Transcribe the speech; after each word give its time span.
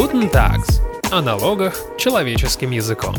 Guten 0.00 0.32
Tags. 0.32 0.80
О 1.12 1.20
налогах 1.20 1.74
человеческим 1.98 2.70
языком. 2.70 3.14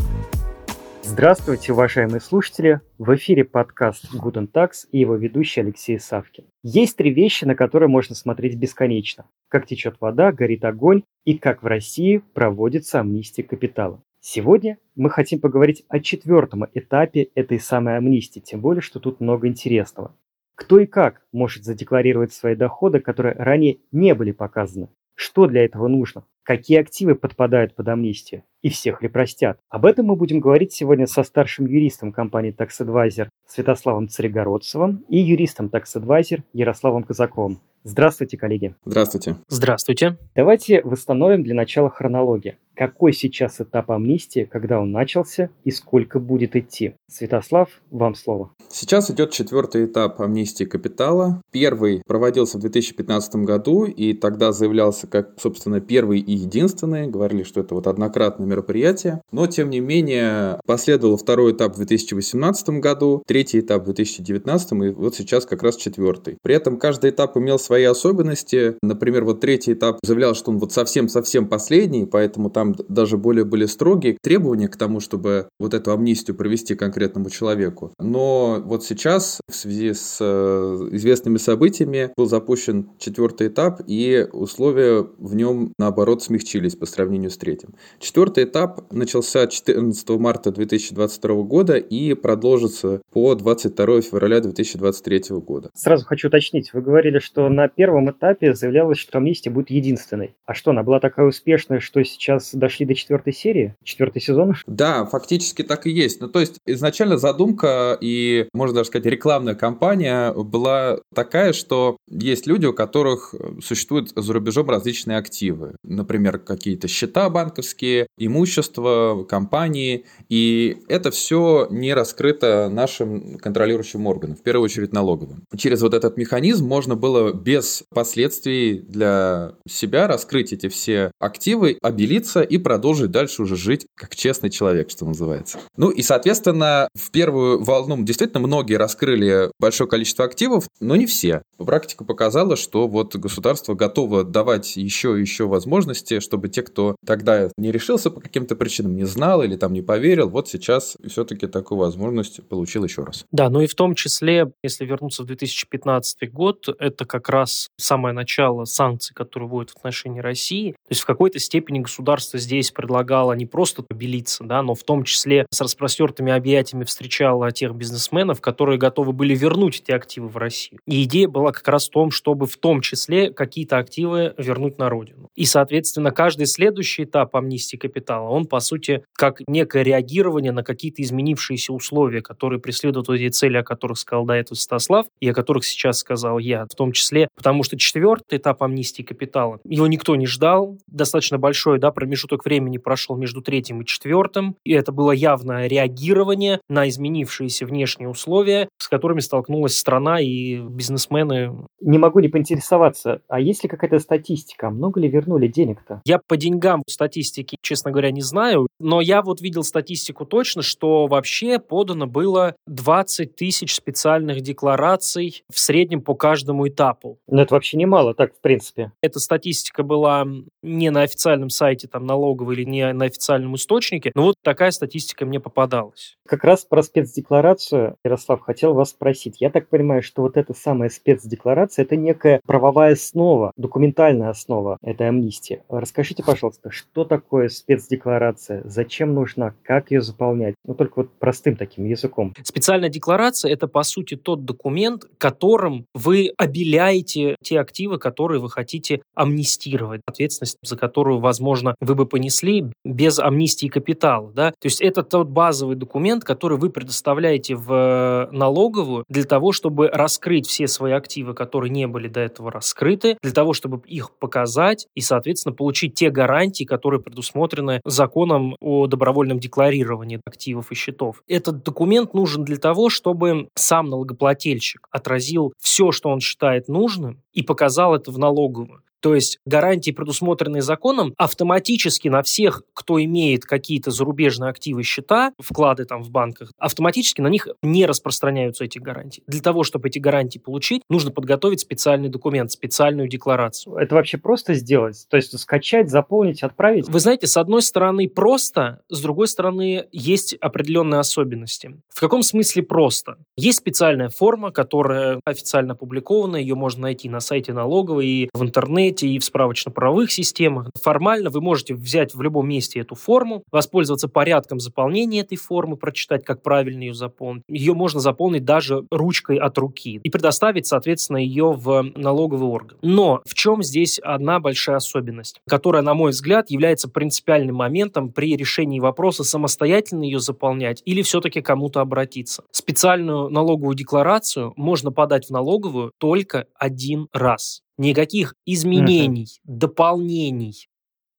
Здравствуйте, 1.04 1.72
уважаемые 1.72 2.20
слушатели! 2.20 2.80
В 2.98 3.14
эфире 3.14 3.44
подкаст 3.44 4.12
Guten 4.12 4.50
Tax 4.50 4.88
и 4.90 4.98
его 4.98 5.14
ведущий 5.14 5.60
Алексей 5.60 6.00
Савкин. 6.00 6.42
Есть 6.64 6.96
три 6.96 7.14
вещи, 7.14 7.44
на 7.44 7.54
которые 7.54 7.88
можно 7.88 8.16
смотреть 8.16 8.56
бесконечно. 8.56 9.26
Как 9.48 9.66
течет 9.66 9.98
вода, 10.00 10.32
горит 10.32 10.64
огонь 10.64 11.04
и 11.24 11.38
как 11.38 11.62
в 11.62 11.66
России 11.66 12.20
проводится 12.34 12.98
амнистия 12.98 13.44
капитала. 13.44 14.02
Сегодня 14.18 14.76
мы 14.96 15.08
хотим 15.08 15.38
поговорить 15.38 15.84
о 15.86 16.00
четвертом 16.00 16.66
этапе 16.74 17.28
этой 17.36 17.60
самой 17.60 17.96
амнистии, 17.96 18.40
тем 18.40 18.60
более, 18.60 18.82
что 18.82 18.98
тут 18.98 19.20
много 19.20 19.46
интересного. 19.46 20.16
Кто 20.56 20.80
и 20.80 20.86
как 20.86 21.22
может 21.30 21.62
задекларировать 21.62 22.32
свои 22.32 22.56
доходы, 22.56 22.98
которые 22.98 23.36
ранее 23.36 23.78
не 23.92 24.16
были 24.16 24.32
показаны? 24.32 24.88
Что 25.14 25.46
для 25.46 25.64
этого 25.64 25.86
нужно? 25.86 26.24
Какие 26.44 26.80
активы 26.80 27.14
подпадают 27.14 27.76
под 27.76 27.86
амнистию? 27.88 28.42
И 28.62 28.68
всех 28.68 29.00
ли 29.00 29.08
простят? 29.08 29.58
Об 29.68 29.86
этом 29.86 30.06
мы 30.06 30.16
будем 30.16 30.40
говорить 30.40 30.72
сегодня 30.72 31.06
со 31.06 31.22
старшим 31.22 31.66
юристом 31.66 32.12
компании 32.12 32.54
Tax 32.56 32.80
Advisor 32.80 33.28
Святославом 33.46 34.08
Царегородцевым 34.08 35.04
и 35.08 35.18
юристом 35.18 35.66
Tax 35.66 35.84
Advisor 35.94 36.42
Ярославом 36.52 37.04
Казаковым. 37.04 37.60
Здравствуйте, 37.84 38.36
коллеги. 38.36 38.74
Здравствуйте. 38.84 39.36
Здравствуйте. 39.48 40.16
Давайте 40.36 40.82
восстановим 40.82 41.42
для 41.42 41.54
начала 41.54 41.90
хронологию. 41.90 42.54
Какой 42.74 43.12
сейчас 43.12 43.60
этап 43.60 43.90
амнистии, 43.90 44.48
когда 44.50 44.80
он 44.80 44.92
начался 44.92 45.50
и 45.64 45.70
сколько 45.70 46.20
будет 46.20 46.56
идти? 46.56 46.94
Святослав, 47.08 47.68
вам 47.90 48.14
слово. 48.14 48.52
Сейчас 48.70 49.10
идет 49.10 49.32
четвертый 49.32 49.86
этап 49.86 50.20
амнистии 50.20 50.64
капитала. 50.64 51.42
Первый 51.50 52.02
проводился 52.06 52.56
в 52.56 52.60
2015 52.62 53.36
году 53.36 53.84
и 53.84 54.14
тогда 54.14 54.52
заявлялся 54.52 55.06
как, 55.06 55.38
собственно, 55.38 55.80
первый 55.80 56.20
и 56.20 56.31
единственный. 56.34 57.06
Говорили, 57.06 57.42
что 57.42 57.60
это 57.60 57.74
вот 57.74 57.86
однократное 57.86 58.46
мероприятие. 58.46 59.22
Но, 59.30 59.46
тем 59.46 59.70
не 59.70 59.80
менее, 59.80 60.58
последовал 60.66 61.16
второй 61.16 61.52
этап 61.52 61.74
в 61.74 61.76
2018 61.76 62.80
году, 62.80 63.22
третий 63.26 63.60
этап 63.60 63.82
в 63.82 63.84
2019 63.86 64.72
и 64.72 64.88
вот 64.90 65.14
сейчас 65.14 65.44
как 65.44 65.62
раз 65.62 65.76
четвертый. 65.76 66.38
При 66.42 66.54
этом 66.54 66.78
каждый 66.78 67.10
этап 67.10 67.36
имел 67.36 67.58
свои 67.58 67.84
особенности. 67.84 68.76
Например, 68.82 69.24
вот 69.24 69.40
третий 69.40 69.74
этап 69.74 69.98
заявлял, 70.02 70.34
что 70.34 70.50
он 70.50 70.58
вот 70.58 70.72
совсем-совсем 70.72 71.48
последний, 71.48 72.06
поэтому 72.06 72.50
там 72.50 72.62
там 72.62 72.74
даже 72.88 73.16
более 73.16 73.44
были 73.44 73.66
строгие 73.66 74.16
требования 74.20 74.68
к 74.68 74.76
тому, 74.76 75.00
чтобы 75.00 75.48
вот 75.58 75.74
эту 75.74 75.92
амнистию 75.92 76.36
провести 76.36 76.74
конкретному 76.74 77.28
человеку. 77.28 77.92
Но 77.98 78.62
вот 78.64 78.84
сейчас 78.84 79.40
в 79.50 79.54
связи 79.54 79.92
с 79.94 80.18
э, 80.20 80.88
известными 80.92 81.38
событиями 81.38 82.12
был 82.16 82.26
запущен 82.26 82.90
четвертый 82.98 83.48
этап, 83.48 83.80
и 83.86 84.26
условия 84.32 85.06
в 85.18 85.34
нем, 85.34 85.72
наоборот, 85.78 86.21
смягчились 86.22 86.76
по 86.76 86.86
сравнению 86.86 87.30
с 87.30 87.36
третьим. 87.36 87.74
Четвертый 87.98 88.44
этап 88.44 88.92
начался 88.92 89.46
14 89.46 90.08
марта 90.10 90.50
2022 90.50 91.42
года 91.42 91.76
и 91.76 92.14
продолжится 92.14 93.02
по 93.12 93.34
22 93.34 94.02
февраля 94.02 94.40
2023 94.40 95.36
года. 95.38 95.70
Сразу 95.74 96.04
хочу 96.04 96.28
уточнить. 96.28 96.72
Вы 96.72 96.82
говорили, 96.82 97.18
что 97.18 97.48
на 97.48 97.68
первом 97.68 98.10
этапе 98.10 98.54
заявлялось, 98.54 98.98
что 98.98 99.18
амнистия 99.18 99.50
будет 99.50 99.70
единственной. 99.70 100.34
А 100.46 100.54
что, 100.54 100.70
она 100.70 100.82
была 100.82 101.00
такая 101.00 101.26
успешная, 101.26 101.80
что 101.80 102.02
сейчас 102.04 102.54
дошли 102.54 102.86
до 102.86 102.94
четвертой 102.94 103.32
серии, 103.32 103.74
четвертый 103.82 104.20
сезон? 104.22 104.54
Да, 104.66 105.04
фактически 105.06 105.62
так 105.62 105.86
и 105.86 105.90
есть. 105.90 106.20
Ну, 106.20 106.28
то 106.28 106.40
есть 106.40 106.58
изначально 106.66 107.16
задумка 107.16 107.96
и, 108.00 108.48
можно 108.52 108.74
даже 108.76 108.88
сказать, 108.88 109.06
рекламная 109.06 109.54
кампания 109.54 110.32
была 110.32 110.98
такая, 111.14 111.52
что 111.52 111.96
есть 112.08 112.46
люди, 112.46 112.66
у 112.66 112.72
которых 112.72 113.34
существуют 113.62 114.10
за 114.14 114.32
рубежом 114.32 114.68
различные 114.68 115.18
активы. 115.18 115.76
Например, 115.82 116.11
какие-то 116.44 116.88
счета 116.88 117.28
банковские, 117.30 118.06
имущество, 118.18 119.24
компании. 119.28 120.04
И 120.28 120.78
это 120.88 121.10
все 121.10 121.66
не 121.70 121.94
раскрыто 121.94 122.68
нашим 122.70 123.38
контролирующим 123.38 124.06
органам, 124.06 124.36
в 124.36 124.42
первую 124.42 124.64
очередь 124.64 124.92
налоговым. 124.92 125.44
Через 125.56 125.82
вот 125.82 125.94
этот 125.94 126.16
механизм 126.16 126.66
можно 126.66 126.96
было 126.96 127.32
без 127.32 127.84
последствий 127.90 128.78
для 128.78 129.54
себя 129.68 130.06
раскрыть 130.06 130.52
эти 130.52 130.68
все 130.68 131.10
активы, 131.18 131.78
обелиться 131.82 132.42
и 132.42 132.58
продолжить 132.58 133.10
дальше 133.10 133.42
уже 133.42 133.56
жить 133.56 133.86
как 133.94 134.14
честный 134.16 134.50
человек, 134.50 134.90
что 134.90 135.04
называется. 135.04 135.58
Ну 135.76 135.90
и, 135.90 136.02
соответственно, 136.02 136.88
в 136.94 137.10
первую 137.10 137.62
волну 137.62 138.02
действительно 138.02 138.40
многие 138.40 138.74
раскрыли 138.74 139.50
большое 139.58 139.88
количество 139.88 140.24
активов, 140.24 140.68
но 140.80 140.96
не 140.96 141.06
все. 141.06 141.42
Практика 141.58 142.04
показала, 142.04 142.56
что 142.56 142.88
вот 142.88 143.14
государство 143.16 143.74
готово 143.74 144.24
давать 144.24 144.76
еще 144.76 145.18
и 145.18 145.20
еще 145.20 145.46
возможности, 145.46 146.01
чтобы 146.20 146.48
те, 146.48 146.62
кто 146.62 146.96
тогда 147.04 147.50
не 147.56 147.72
решился 147.72 148.10
по 148.10 148.20
каким-то 148.20 148.56
причинам, 148.56 148.96
не 148.96 149.04
знал 149.04 149.42
или 149.42 149.56
там 149.56 149.72
не 149.72 149.82
поверил, 149.82 150.28
вот 150.28 150.48
сейчас 150.48 150.96
все-таки 151.06 151.46
такую 151.46 151.78
возможность 151.78 152.46
получил 152.48 152.84
еще 152.84 153.04
раз. 153.04 153.24
Да, 153.32 153.48
ну 153.50 153.60
и 153.60 153.66
в 153.66 153.74
том 153.74 153.94
числе, 153.94 154.52
если 154.62 154.84
вернуться 154.84 155.22
в 155.22 155.26
2015 155.26 156.32
год, 156.32 156.68
это 156.78 157.04
как 157.04 157.28
раз 157.28 157.70
самое 157.76 158.14
начало 158.14 158.64
санкций, 158.64 159.14
которые 159.14 159.48
вводят 159.48 159.70
в 159.70 159.76
отношении 159.76 160.20
России. 160.20 160.72
То 160.72 160.90
есть 160.90 161.02
в 161.02 161.06
какой-то 161.06 161.38
степени 161.38 161.80
государство 161.80 162.38
здесь 162.38 162.70
предлагала 162.70 163.32
не 163.32 163.46
просто 163.46 163.82
побелиться, 163.82 164.44
да, 164.44 164.62
но 164.62 164.74
в 164.74 164.82
том 164.82 165.04
числе 165.04 165.46
с 165.50 165.60
распростертыми 165.60 166.32
объятиями 166.32 166.84
встречала 166.84 167.50
тех 167.52 167.74
бизнесменов, 167.74 168.40
которые 168.40 168.78
готовы 168.78 169.12
были 169.12 169.34
вернуть 169.34 169.80
эти 169.80 169.92
активы 169.92 170.28
в 170.28 170.36
Россию. 170.36 170.80
И 170.86 171.02
идея 171.04 171.28
была 171.28 171.52
как 171.52 171.66
раз 171.68 171.88
в 171.88 171.90
том, 171.90 172.10
чтобы 172.10 172.46
в 172.46 172.56
том 172.56 172.80
числе 172.80 173.30
какие-то 173.32 173.78
активы 173.78 174.34
вернуть 174.38 174.78
на 174.78 174.88
родину. 174.88 175.28
И, 175.34 175.44
соответственно, 175.44 175.91
каждый 176.10 176.46
следующий 176.46 177.04
этап 177.04 177.34
амнистии 177.36 177.76
капитала, 177.76 178.28
он, 178.28 178.46
по 178.46 178.60
сути, 178.60 179.04
как 179.14 179.40
некое 179.46 179.82
реагирование 179.82 180.52
на 180.52 180.62
какие-то 180.62 181.02
изменившиеся 181.02 181.72
условия, 181.72 182.22
которые 182.22 182.60
преследуют 182.60 183.08
эти 183.08 183.28
цели, 183.28 183.56
о 183.56 183.64
которых 183.64 183.98
сказал 183.98 184.24
до 184.24 184.34
этого 184.34 184.56
Стаслав, 184.56 185.06
и 185.20 185.28
о 185.28 185.34
которых 185.34 185.64
сейчас 185.64 185.98
сказал 185.98 186.38
я, 186.38 186.66
в 186.70 186.74
том 186.74 186.92
числе, 186.92 187.28
потому 187.36 187.62
что 187.62 187.78
четвертый 187.78 188.38
этап 188.38 188.62
амнистии 188.62 189.02
капитала, 189.02 189.60
его 189.64 189.86
никто 189.86 190.16
не 190.16 190.26
ждал, 190.26 190.78
достаточно 190.86 191.38
большой 191.38 191.78
да, 191.78 191.90
промежуток 191.90 192.44
времени 192.44 192.78
прошел 192.78 193.16
между 193.16 193.42
третьим 193.42 193.82
и 193.82 193.86
четвертым, 193.86 194.56
и 194.64 194.72
это 194.72 194.92
было 194.92 195.12
явное 195.12 195.66
реагирование 195.66 196.60
на 196.68 196.88
изменившиеся 196.88 197.66
внешние 197.66 198.08
условия, 198.08 198.68
с 198.78 198.88
которыми 198.88 199.20
столкнулась 199.20 199.76
страна 199.76 200.20
и 200.20 200.58
бизнесмены. 200.58 201.66
Не 201.80 201.98
могу 201.98 202.20
не 202.20 202.28
поинтересоваться, 202.28 203.22
а 203.28 203.40
есть 203.40 203.62
ли 203.62 203.68
какая-то 203.68 203.98
статистика, 203.98 204.70
много 204.70 205.00
ли 205.00 205.08
вернули 205.08 205.48
денег-то? 205.82 206.00
Я 206.04 206.18
по 206.18 206.36
деньгам 206.36 206.82
статистики, 206.88 207.56
честно 207.62 207.90
говоря, 207.90 208.10
не 208.10 208.22
знаю, 208.22 208.68
но 208.78 209.00
я 209.00 209.22
вот 209.22 209.40
видел 209.40 209.62
статистику 209.62 210.24
точно, 210.24 210.62
что 210.62 211.06
вообще 211.06 211.58
подано 211.58 212.06
было 212.06 212.54
20 212.66 213.34
тысяч 213.36 213.74
специальных 213.74 214.40
деклараций 214.40 215.44
в 215.52 215.58
среднем 215.58 216.00
по 216.00 216.14
каждому 216.14 216.68
этапу. 216.68 217.18
Ну, 217.28 217.42
это 217.42 217.54
вообще 217.54 217.76
немало, 217.76 218.14
так, 218.14 218.34
в 218.34 218.40
принципе. 218.40 218.92
Эта 219.02 219.18
статистика 219.20 219.82
была 219.82 220.26
не 220.62 220.90
на 220.90 221.02
официальном 221.02 221.50
сайте 221.50 221.88
там 221.88 222.06
налоговой 222.06 222.56
или 222.56 222.64
не 222.64 222.92
на 222.92 223.06
официальном 223.06 223.56
источнике, 223.56 224.12
но 224.14 224.22
вот 224.22 224.36
такая 224.42 224.70
статистика 224.70 225.26
мне 225.26 225.40
попадалась. 225.40 226.16
Как 226.26 226.44
раз 226.44 226.64
про 226.64 226.82
спецдекларацию, 226.82 227.96
Ярослав, 228.04 228.40
хотел 228.40 228.74
вас 228.74 228.90
спросить. 228.90 229.40
Я 229.40 229.50
так 229.50 229.68
понимаю, 229.68 230.02
что 230.02 230.22
вот 230.22 230.36
эта 230.36 230.54
самая 230.54 230.88
спецдекларация– 230.88 231.84
это 231.84 231.96
некая 231.96 232.40
правовая 232.46 232.92
основа, 232.94 233.52
документальная 233.56 234.30
основа 234.30 234.78
этой 234.82 235.08
амнистии. 235.08 235.62
Расскажите, 235.80 236.22
пожалуйста, 236.22 236.70
что 236.70 237.04
такое 237.04 237.48
спецдекларация, 237.48 238.62
зачем 238.64 239.14
нужна, 239.14 239.54
как 239.62 239.90
ее 239.90 240.02
заполнять? 240.02 240.54
Ну, 240.66 240.74
только 240.74 240.92
вот 240.96 241.10
простым 241.18 241.56
таким 241.56 241.84
языком. 241.86 242.34
Специальная 242.42 242.88
декларация– 242.88 243.52
это, 243.52 243.66
по 243.68 243.82
сути, 243.82 244.16
тот 244.16 244.44
документ, 244.44 245.06
которым 245.18 245.86
вы 245.94 246.32
обеляете 246.36 247.36
те 247.42 247.58
активы, 247.58 247.98
которые 247.98 248.40
вы 248.40 248.50
хотите 248.50 249.02
амнистировать, 249.14 250.02
ответственность 250.06 250.58
за 250.62 250.76
которую, 250.76 251.20
возможно, 251.20 251.74
вы 251.80 251.94
бы 251.94 252.06
понесли 252.06 252.66
без 252.84 253.18
амнистии 253.18 253.68
капитала. 253.68 254.30
Да? 254.32 254.50
То 254.50 254.66
есть 254.66 254.80
это 254.80 255.02
тот 255.02 255.28
базовый 255.28 255.76
документ, 255.76 256.24
который 256.24 256.58
вы 256.58 256.70
предоставляете 256.70 257.54
в 257.54 257.72
э, 257.72 258.28
налоговую 258.32 259.04
для 259.08 259.24
того, 259.24 259.52
чтобы 259.52 259.88
раскрыть 259.88 260.46
все 260.46 260.66
свои 260.66 260.92
активы, 260.92 261.34
которые 261.34 261.70
не 261.70 261.86
были 261.86 262.08
до 262.08 262.20
этого 262.20 262.50
раскрыты, 262.50 263.16
для 263.22 263.32
того, 263.32 263.52
чтобы 263.52 263.80
их 263.86 264.10
показать 264.12 264.86
и, 264.94 265.00
соответственно, 265.00 265.54
получить 265.62 265.94
те 265.94 266.10
гарантии, 266.10 266.64
которые 266.64 267.00
предусмотрены 267.00 267.80
законом 267.84 268.56
о 268.58 268.88
добровольном 268.88 269.38
декларировании 269.38 270.20
активов 270.26 270.72
и 270.72 270.74
счетов. 270.74 271.22
Этот 271.28 271.62
документ 271.62 272.14
нужен 272.14 272.42
для 272.42 272.56
того, 272.56 272.90
чтобы 272.90 273.46
сам 273.54 273.88
налогоплательщик 273.88 274.88
отразил 274.90 275.52
все, 275.60 275.92
что 275.92 276.08
он 276.08 276.18
считает 276.18 276.66
нужным, 276.66 277.22
и 277.32 277.42
показал 277.42 277.94
это 277.94 278.10
в 278.10 278.18
налоговую. 278.18 278.82
То 279.02 279.14
есть 279.14 279.38
гарантии, 279.44 279.90
предусмотренные 279.90 280.62
законом, 280.62 281.12
автоматически 281.18 282.08
на 282.08 282.22
всех, 282.22 282.62
кто 282.72 283.02
имеет 283.02 283.44
какие-то 283.44 283.90
зарубежные 283.90 284.50
активы, 284.50 284.84
счета, 284.84 285.32
вклады 285.38 285.84
там 285.84 286.02
в 286.02 286.10
банках, 286.10 286.52
автоматически 286.56 287.20
на 287.20 287.26
них 287.26 287.48
не 287.62 287.84
распространяются 287.84 288.64
эти 288.64 288.78
гарантии. 288.78 289.22
Для 289.26 289.40
того, 289.40 289.64
чтобы 289.64 289.88
эти 289.88 289.98
гарантии 289.98 290.38
получить, 290.38 290.82
нужно 290.88 291.10
подготовить 291.10 291.60
специальный 291.60 292.08
документ, 292.08 292.52
специальную 292.52 293.08
декларацию. 293.08 293.76
Это 293.76 293.96
вообще 293.96 294.18
просто 294.18 294.54
сделать? 294.54 295.04
То 295.10 295.16
есть 295.16 295.36
скачать, 295.38 295.90
заполнить, 295.90 296.42
отправить? 296.44 296.88
Вы 296.88 297.00
знаете, 297.00 297.26
с 297.26 297.36
одной 297.36 297.62
стороны 297.62 298.08
просто, 298.08 298.82
с 298.88 299.00
другой 299.00 299.26
стороны 299.26 299.86
есть 299.90 300.34
определенные 300.34 301.00
особенности. 301.00 301.76
В 301.88 301.98
каком 301.98 302.22
смысле 302.22 302.62
просто? 302.62 303.16
Есть 303.36 303.58
специальная 303.58 304.10
форма, 304.10 304.52
которая 304.52 305.20
официально 305.24 305.72
опубликована, 305.72 306.36
ее 306.36 306.54
можно 306.54 306.82
найти 306.82 307.08
на 307.08 307.18
сайте 307.18 307.52
налоговой 307.52 308.06
и 308.06 308.30
в 308.32 308.42
интернете, 308.42 308.91
и 309.00 309.18
в 309.18 309.24
справочно-правовых 309.24 310.10
системах. 310.10 310.70
Формально 310.80 311.30
вы 311.30 311.40
можете 311.40 311.74
взять 311.74 312.14
в 312.14 312.20
любом 312.20 312.48
месте 312.48 312.80
эту 312.80 312.94
форму, 312.94 313.42
воспользоваться 313.50 314.08
порядком 314.08 314.60
заполнения 314.60 315.20
этой 315.20 315.36
формы, 315.36 315.76
прочитать, 315.76 316.24
как 316.24 316.42
правильно 316.42 316.82
ее 316.82 316.94
заполнить. 316.94 317.44
Ее 317.48 317.74
можно 317.74 318.00
заполнить 318.00 318.44
даже 318.44 318.84
ручкой 318.90 319.36
от 319.36 319.56
руки 319.58 320.00
и 320.02 320.10
предоставить, 320.10 320.66
соответственно, 320.66 321.18
ее 321.18 321.52
в 321.52 321.82
налоговый 321.96 322.48
орган. 322.48 322.78
Но 322.82 323.22
в 323.24 323.34
чем 323.34 323.62
здесь 323.62 323.98
одна 323.98 324.40
большая 324.40 324.76
особенность, 324.76 325.40
которая, 325.48 325.82
на 325.82 325.94
мой 325.94 326.10
взгляд, 326.10 326.50
является 326.50 326.88
принципиальным 326.88 327.56
моментом 327.56 328.12
при 328.12 328.36
решении 328.36 328.80
вопроса, 328.80 329.24
самостоятельно 329.24 330.04
ее 330.04 330.20
заполнять 330.20 330.82
или 330.84 331.02
все-таки 331.02 331.40
кому-то 331.40 331.80
обратиться. 331.80 332.44
Специальную 332.50 333.28
налоговую 333.28 333.74
декларацию 333.74 334.52
можно 334.56 334.92
подать 334.92 335.26
в 335.26 335.30
налоговую 335.30 335.92
только 335.98 336.46
один 336.58 337.08
раз. 337.12 337.62
Никаких 337.78 338.34
изменений, 338.46 339.24
uh-huh. 339.24 339.40
дополнений, 339.44 340.68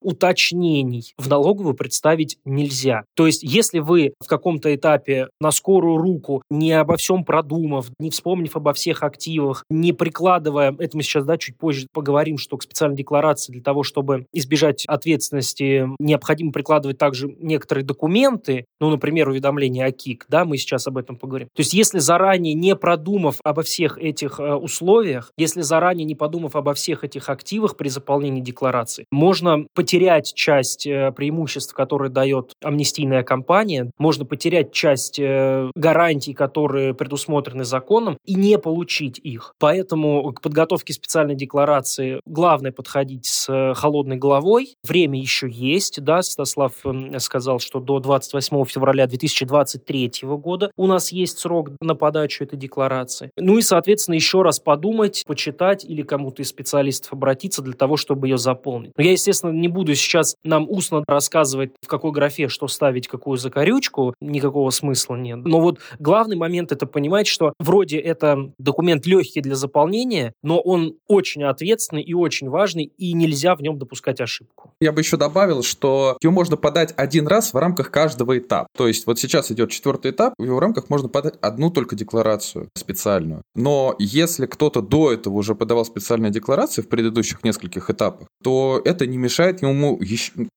уточнений 0.03 1.13
в 1.17 1.27
налоговую 1.29 1.73
представить 1.73 2.37
нельзя. 2.45 3.03
То 3.15 3.25
есть, 3.25 3.43
если 3.43 3.79
вы 3.79 4.13
в 4.19 4.27
каком-то 4.27 4.73
этапе 4.73 5.27
на 5.39 5.51
скорую 5.51 5.97
руку, 5.97 6.41
не 6.49 6.71
обо 6.73 6.97
всем 6.97 7.23
продумав, 7.23 7.87
не 7.99 8.09
вспомнив 8.09 8.55
обо 8.55 8.73
всех 8.73 9.03
активах, 9.03 9.63
не 9.69 9.93
прикладывая, 9.93 10.75
это 10.77 10.97
мы 10.97 11.03
сейчас 11.03 11.25
да, 11.25 11.37
чуть 11.37 11.57
позже 11.57 11.87
поговорим, 11.91 12.37
что 12.37 12.57
к 12.57 12.63
специальной 12.63 12.97
декларации 12.97 13.53
для 13.53 13.61
того, 13.61 13.83
чтобы 13.83 14.25
избежать 14.33 14.85
ответственности, 14.87 15.87
необходимо 15.99 16.51
прикладывать 16.51 16.97
также 16.97 17.33
некоторые 17.39 17.85
документы, 17.85 18.65
ну, 18.79 18.89
например, 18.89 19.29
уведомление 19.29 19.85
о 19.85 19.91
КИК, 19.91 20.25
да, 20.29 20.45
мы 20.45 20.57
сейчас 20.57 20.87
об 20.87 20.97
этом 20.97 21.15
поговорим. 21.15 21.47
То 21.55 21.61
есть, 21.61 21.73
если 21.73 21.99
заранее 21.99 22.53
не 22.53 22.75
продумав 22.75 23.37
обо 23.43 23.63
всех 23.63 23.97
этих 23.97 24.39
э, 24.39 24.53
условиях, 24.53 25.31
если 25.37 25.61
заранее 25.61 26.05
не 26.05 26.15
подумав 26.15 26.55
обо 26.55 26.73
всех 26.73 27.03
этих 27.03 27.29
активах 27.29 27.77
при 27.77 27.89
заполнении 27.89 28.41
декларации, 28.41 29.05
можно 29.11 29.65
потерять 29.73 29.92
потерять 29.93 30.33
часть 30.33 30.87
э, 30.87 31.11
преимуществ, 31.11 31.71
которые 31.75 32.09
дает 32.09 32.53
амнистийная 32.63 33.21
кампания, 33.21 33.91
можно 33.99 34.25
потерять 34.25 34.71
часть 34.71 35.19
э, 35.19 35.69
гарантий, 35.75 36.33
которые 36.33 36.95
предусмотрены 36.95 37.63
законом, 37.63 38.17
и 38.25 38.33
не 38.33 38.57
получить 38.57 39.19
их. 39.19 39.53
Поэтому 39.59 40.33
к 40.33 40.41
подготовке 40.41 40.93
специальной 40.93 41.35
декларации 41.35 42.21
главное 42.25 42.71
подходить 42.71 43.27
с 43.27 43.47
э, 43.53 43.75
холодной 43.75 44.15
головой. 44.15 44.73
Время 44.83 45.19
еще 45.19 45.47
есть, 45.47 46.03
да, 46.03 46.23
Святослав 46.23 46.73
эм, 46.85 47.19
сказал, 47.19 47.59
что 47.59 47.79
до 47.79 47.99
28 47.99 48.65
февраля 48.65 49.05
2023 49.05 50.11
года 50.23 50.71
у 50.75 50.87
нас 50.87 51.11
есть 51.11 51.37
срок 51.37 51.69
на 51.81 51.93
подачу 51.93 52.43
этой 52.43 52.57
декларации. 52.57 53.29
Ну 53.37 53.59
и, 53.59 53.61
соответственно, 53.61 54.15
еще 54.15 54.41
раз 54.41 54.59
подумать, 54.59 55.23
почитать 55.27 55.85
или 55.85 56.01
кому-то 56.01 56.41
из 56.41 56.49
специалистов 56.49 57.13
обратиться 57.13 57.61
для 57.61 57.73
того, 57.73 57.95
чтобы 57.95 58.27
ее 58.27 58.39
заполнить. 58.39 58.93
Но 58.97 59.03
я, 59.03 59.11
естественно, 59.11 59.51
не 59.51 59.67
буду 59.67 59.82
буду 59.83 59.95
сейчас 59.95 60.37
нам 60.45 60.65
устно 60.69 61.03
рассказывать, 61.07 61.71
в 61.81 61.87
какой 61.87 62.13
графе 62.13 62.47
что 62.47 62.69
ставить, 62.69 63.09
какую 63.09 63.37
закорючку, 63.37 64.13
никакого 64.21 64.69
смысла 64.69 65.15
нет. 65.15 65.39
Но 65.43 65.59
вот 65.59 65.79
главный 65.99 66.37
момент 66.37 66.71
это 66.71 66.85
понимать, 66.85 67.27
что 67.27 67.51
вроде 67.59 67.97
это 67.97 68.53
документ 68.57 69.05
легкий 69.05 69.41
для 69.41 69.55
заполнения, 69.55 70.31
но 70.41 70.61
он 70.61 70.95
очень 71.07 71.43
ответственный 71.43 72.01
и 72.01 72.13
очень 72.13 72.47
важный, 72.49 72.85
и 72.85 73.13
нельзя 73.13 73.55
в 73.55 73.61
нем 73.61 73.77
допускать 73.77 74.21
ошибку. 74.21 74.72
Я 74.83 74.91
бы 74.91 74.99
еще 74.99 75.15
добавил, 75.15 75.63
что 75.63 76.17
его 76.21 76.33
можно 76.33 76.57
подать 76.57 76.93
один 76.97 77.25
раз 77.25 77.53
в 77.53 77.57
рамках 77.57 77.89
каждого 77.89 78.37
этапа. 78.37 78.67
То 78.75 78.85
есть 78.85 79.07
вот 79.07 79.17
сейчас 79.17 79.49
идет 79.49 79.71
четвертый 79.71 80.11
этап, 80.11 80.33
в 80.37 80.43
его 80.43 80.59
рамках 80.59 80.89
можно 80.89 81.07
подать 81.07 81.35
одну 81.39 81.69
только 81.69 81.95
декларацию 81.95 82.67
специальную. 82.75 83.43
Но 83.55 83.95
если 83.97 84.45
кто-то 84.45 84.81
до 84.81 85.13
этого 85.13 85.35
уже 85.35 85.55
подавал 85.55 85.85
специальные 85.85 86.31
декларации 86.31 86.81
в 86.81 86.89
предыдущих 86.89 87.45
нескольких 87.45 87.89
этапах, 87.89 88.27
то 88.43 88.81
это 88.83 89.07
не 89.07 89.15
мешает 89.15 89.61
ему 89.61 90.01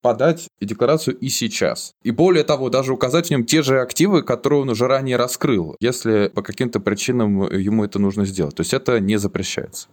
подать 0.03 0.49
декларацию 0.61 1.17
и 1.17 1.29
сейчас. 1.29 1.93
И 2.03 2.11
более 2.11 2.43
того, 2.43 2.69
даже 2.69 2.93
указать 2.93 3.29
в 3.29 3.31
нем 3.31 3.45
те 3.45 3.63
же 3.63 3.81
активы, 3.81 4.23
которые 4.23 4.63
он 4.63 4.71
уже 4.71 4.89
ранее 4.89 5.17
раскрыл, 5.17 5.77
если 5.79 6.33
по 6.35 6.43
каким-то 6.43 6.81
причинам 6.81 7.49
ему 7.53 7.85
это 7.85 8.01
нужно 8.01 8.25
сделать. 8.25 8.57
То 8.57 8.63
есть 8.63 8.75
это 8.75 8.99
не 8.99 9.19
запрещается. 9.19 9.87